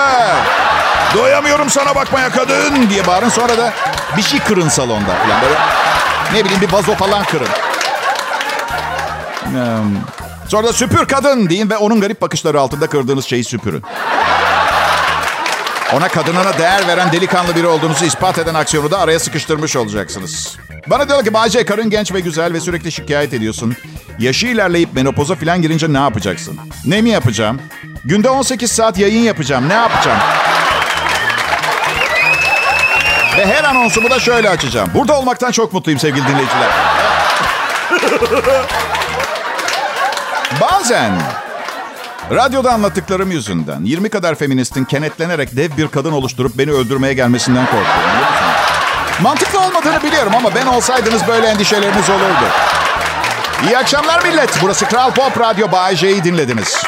Doyamıyorum 1.15 1.71
sana 1.71 1.95
bakmaya 1.95 2.31
kadın 2.31 2.91
diye 2.91 3.07
bağırın. 3.07 3.29
Sonra 3.29 3.59
da 3.59 3.73
bir 4.17 4.23
şey 4.23 4.41
kırın 4.41 4.69
salonda. 4.69 5.13
Yani 5.31 5.43
böyle 5.43 5.55
ne 6.35 6.45
bileyim 6.45 6.61
bir 6.61 6.73
vazo 6.73 6.95
falan 6.95 7.25
kırın. 7.25 7.49
Sonra 10.49 10.67
da 10.67 10.73
süpür 10.73 11.07
kadın 11.07 11.49
deyin 11.49 11.71
ve 11.71 11.77
onun 11.77 12.01
garip 12.01 12.23
bakışları 12.23 12.61
altında 12.61 12.87
kırdığınız 12.87 13.25
şeyi 13.25 13.45
süpürün. 13.45 13.83
Ona 15.93 16.09
kadınına 16.09 16.59
değer 16.59 16.89
veren 16.89 17.13
delikanlı 17.13 17.57
biri 17.57 17.67
olduğunuzu 17.67 18.05
ispat 18.05 18.39
eden 18.39 18.55
aksiyonu 18.55 18.91
da 18.91 18.99
araya 18.99 19.19
sıkıştırmış 19.21 19.77
olacaksınız. 19.77 20.57
Bana 20.87 21.09
diyor 21.09 21.25
ki 21.25 21.35
Bayce 21.35 21.65
karın 21.65 21.91
genç 21.91 22.13
ve 22.13 22.21
güzel 22.21 22.53
ve 22.53 22.61
sürekli 22.61 22.93
şikayet 22.93 23.35
ediyorsun. 23.35 23.77
Yaşı 24.19 24.47
ilerleyip 24.47 24.95
menopoza 24.95 25.35
falan 25.35 25.63
girince 25.63 25.93
ne 25.93 25.99
yapacaksın? 25.99 26.59
Ne 26.85 27.03
mi 27.03 27.11
yapacağım? 27.11 27.61
Günde 28.05 28.31
18 28.31 28.73
saat 28.73 28.99
yayın 28.99 29.23
yapacağım. 29.23 29.69
Ne 29.69 29.73
yapacağım? 29.73 30.19
Ve 33.39 33.47
her 33.47 33.65
anonsumu 33.65 34.11
da 34.11 34.21
şöyle 34.21 34.51
açacağım. 34.51 34.91
Burada 34.95 35.19
olmaktan 35.19 35.51
çok 35.51 35.73
mutluyum 35.73 36.01
sevgili 36.01 36.29
dinleyiciler. 36.29 36.69
Bazen 40.61 41.13
radyoda 42.31 42.73
anlattıklarım 42.73 43.31
yüzünden 43.31 43.85
20 43.85 44.09
kadar 44.11 44.35
feministin 44.35 44.85
kenetlenerek 44.85 45.57
dev 45.57 45.77
bir 45.77 45.89
kadın 45.89 46.13
oluşturup 46.13 46.59
beni 46.59 46.71
öldürmeye 46.71 47.15
gelmesinden 47.15 47.65
korkuyorum. 47.65 48.23
Mantıklı 49.23 49.61
olmadığını 49.61 50.03
biliyorum 50.03 50.33
ama 50.37 50.55
ben 50.55 50.67
olsaydınız 50.67 51.29
böyle 51.29 51.47
endişeleriniz 51.47 52.11
olurdu. 52.11 52.45
İyi 53.67 53.79
akşamlar 53.79 54.25
millet. 54.25 54.59
Burası 54.63 54.87
Kral 54.87 55.15
Pop 55.15 55.41
Radyo 55.41 55.73
Bay 55.73 55.97
J'yi 55.97 56.25
dinlediniz. 56.25 56.83